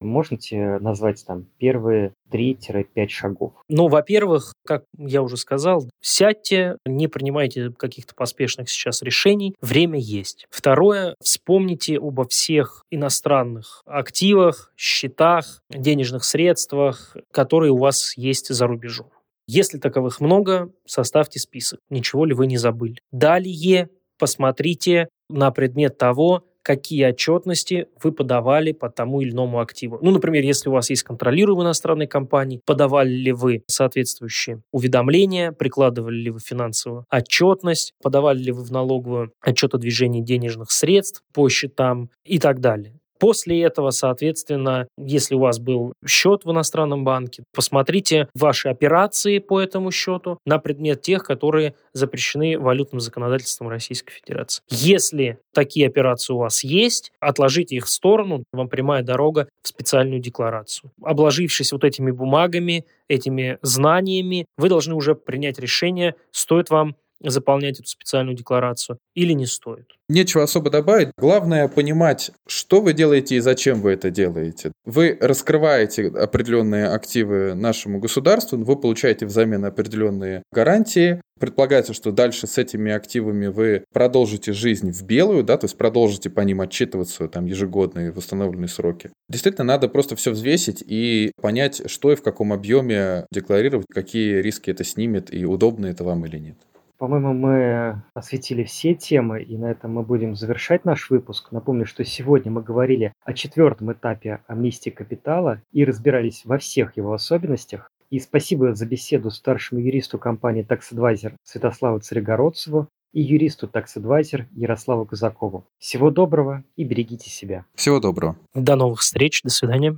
Можете 0.00 0.78
назвать 0.80 1.24
там 1.26 1.46
первые 1.58 2.14
3-5 2.32 3.08
шагов? 3.08 3.52
Ну, 3.68 3.88
во-первых, 3.88 4.52
как 4.66 4.84
я 4.98 5.22
уже 5.22 5.36
сказал, 5.36 5.88
сядьте, 6.00 6.76
не 6.84 7.08
принимайте 7.08 7.70
каких-то 7.70 8.14
поспешных 8.14 8.68
сейчас 8.68 9.02
решений, 9.02 9.54
время 9.60 9.98
есть. 9.98 10.46
Второе, 10.50 11.14
вспомните 11.22 11.98
обо 11.98 12.26
всех 12.26 12.82
иностранных 12.90 13.82
активах, 13.86 14.72
счетах, 14.76 15.62
денежных 15.70 16.24
средствах, 16.24 17.16
которые 17.30 17.72
у 17.72 17.78
вас 17.78 18.16
есть 18.16 18.48
за 18.48 18.66
рубежом. 18.66 19.10
Если 19.46 19.78
таковых 19.78 20.20
много, 20.20 20.72
составьте 20.86 21.40
список. 21.40 21.80
Ничего 21.88 22.24
ли 22.24 22.34
вы 22.34 22.46
не 22.46 22.56
забыли? 22.56 22.98
Далее 23.10 23.88
посмотрите 24.18 25.08
на 25.28 25.50
предмет 25.50 25.98
того, 25.98 26.44
какие 26.62 27.04
отчетности 27.04 27.86
вы 28.02 28.12
подавали 28.12 28.72
по 28.72 28.90
тому 28.90 29.20
или 29.20 29.30
иному 29.30 29.60
активу. 29.60 29.98
Ну, 30.02 30.10
например, 30.10 30.44
если 30.44 30.68
у 30.68 30.72
вас 30.72 30.90
есть 30.90 31.02
контролируемые 31.02 31.64
иностранные 31.64 32.08
компании, 32.08 32.60
подавали 32.64 33.10
ли 33.10 33.32
вы 33.32 33.62
соответствующие 33.66 34.62
уведомления, 34.72 35.52
прикладывали 35.52 36.16
ли 36.16 36.30
вы 36.30 36.40
финансовую 36.40 37.06
отчетность, 37.10 37.92
подавали 38.02 38.38
ли 38.38 38.52
вы 38.52 38.62
в 38.62 38.70
налоговую 38.70 39.32
отчет 39.40 39.74
о 39.74 39.78
движении 39.78 40.20
денежных 40.20 40.70
средств 40.70 41.22
по 41.32 41.48
счетам 41.48 42.10
и 42.24 42.38
так 42.38 42.60
далее. 42.60 42.99
После 43.20 43.62
этого, 43.62 43.90
соответственно, 43.90 44.88
если 44.96 45.34
у 45.34 45.40
вас 45.40 45.58
был 45.58 45.92
счет 46.06 46.44
в 46.44 46.50
иностранном 46.50 47.04
банке, 47.04 47.44
посмотрите 47.54 48.28
ваши 48.34 48.68
операции 48.68 49.38
по 49.38 49.60
этому 49.60 49.90
счету 49.90 50.38
на 50.46 50.58
предмет 50.58 51.02
тех, 51.02 51.22
которые 51.22 51.74
запрещены 51.92 52.58
валютным 52.58 52.98
законодательством 52.98 53.68
Российской 53.68 54.12
Федерации. 54.12 54.62
Если 54.70 55.38
такие 55.52 55.86
операции 55.86 56.32
у 56.32 56.38
вас 56.38 56.64
есть, 56.64 57.12
отложите 57.20 57.76
их 57.76 57.84
в 57.84 57.90
сторону, 57.90 58.44
вам 58.52 58.68
прямая 58.68 59.02
дорога 59.02 59.48
в 59.62 59.68
специальную 59.68 60.20
декларацию. 60.20 60.90
Обложившись 61.02 61.72
вот 61.72 61.84
этими 61.84 62.10
бумагами, 62.10 62.86
этими 63.06 63.58
знаниями, 63.60 64.46
вы 64.56 64.70
должны 64.70 64.94
уже 64.94 65.14
принять 65.14 65.58
решение, 65.58 66.14
стоит 66.32 66.70
вам 66.70 66.96
заполнять 67.22 67.78
эту 67.80 67.88
специальную 67.88 68.36
декларацию 68.36 68.98
или 69.14 69.32
не 69.32 69.46
стоит. 69.46 69.86
Нечего 70.08 70.42
особо 70.42 70.70
добавить. 70.70 71.10
Главное 71.16 71.68
понимать, 71.68 72.32
что 72.48 72.80
вы 72.80 72.94
делаете 72.94 73.36
и 73.36 73.40
зачем 73.40 73.80
вы 73.80 73.92
это 73.92 74.10
делаете. 74.10 74.72
Вы 74.84 75.16
раскрываете 75.20 76.08
определенные 76.08 76.88
активы 76.88 77.54
нашему 77.54 78.00
государству, 78.00 78.58
вы 78.58 78.76
получаете 78.76 79.26
взамен 79.26 79.64
определенные 79.64 80.42
гарантии. 80.52 81.20
Предполагается, 81.38 81.94
что 81.94 82.12
дальше 82.12 82.46
с 82.46 82.58
этими 82.58 82.92
активами 82.92 83.46
вы 83.46 83.84
продолжите 83.94 84.52
жизнь 84.52 84.90
в 84.90 85.02
белую, 85.04 85.42
да, 85.42 85.56
то 85.56 85.64
есть 85.64 85.78
продолжите 85.78 86.28
по 86.28 86.40
ним 86.40 86.60
отчитываться 86.60 87.28
там 87.28 87.46
ежегодные 87.46 88.12
восстановленные 88.12 88.68
сроки. 88.68 89.10
Действительно, 89.28 89.64
надо 89.64 89.88
просто 89.88 90.16
все 90.16 90.32
взвесить 90.32 90.84
и 90.86 91.32
понять, 91.40 91.88
что 91.88 92.12
и 92.12 92.16
в 92.16 92.22
каком 92.22 92.52
объеме 92.52 93.26
декларировать, 93.32 93.86
какие 93.90 94.42
риски 94.42 94.70
это 94.70 94.84
снимет 94.84 95.32
и 95.32 95.46
удобно 95.46 95.86
это 95.86 96.04
вам 96.04 96.26
или 96.26 96.38
нет. 96.38 96.56
По-моему, 97.00 97.32
мы 97.32 98.02
осветили 98.12 98.62
все 98.62 98.94
темы, 98.94 99.42
и 99.42 99.56
на 99.56 99.70
этом 99.70 99.94
мы 99.94 100.02
будем 100.02 100.36
завершать 100.36 100.84
наш 100.84 101.08
выпуск. 101.08 101.50
Напомню, 101.50 101.86
что 101.86 102.04
сегодня 102.04 102.52
мы 102.52 102.62
говорили 102.62 103.14
о 103.24 103.32
четвертом 103.32 103.90
этапе 103.90 104.40
амнистии 104.46 104.90
капитала 104.90 105.62
и 105.72 105.86
разбирались 105.86 106.42
во 106.44 106.58
всех 106.58 106.98
его 106.98 107.14
особенностях. 107.14 107.90
И 108.10 108.18
спасибо 108.18 108.74
за 108.74 108.84
беседу 108.84 109.30
старшему 109.30 109.80
юристу 109.80 110.18
компании 110.18 110.62
Tax 110.62 110.92
Advisor 110.92 111.32
Святославу 111.42 112.00
Царегородцеву 112.00 112.88
и 113.14 113.22
юристу 113.22 113.66
Tax 113.66 113.96
Advisor 113.96 114.44
Ярославу 114.54 115.06
Казакову. 115.06 115.64
Всего 115.78 116.10
доброго 116.10 116.64
и 116.76 116.84
берегите 116.84 117.30
себя. 117.30 117.64
Всего 117.76 117.98
доброго. 117.98 118.36
До 118.52 118.76
новых 118.76 119.00
встреч. 119.00 119.40
До 119.42 119.48
свидания. 119.48 119.96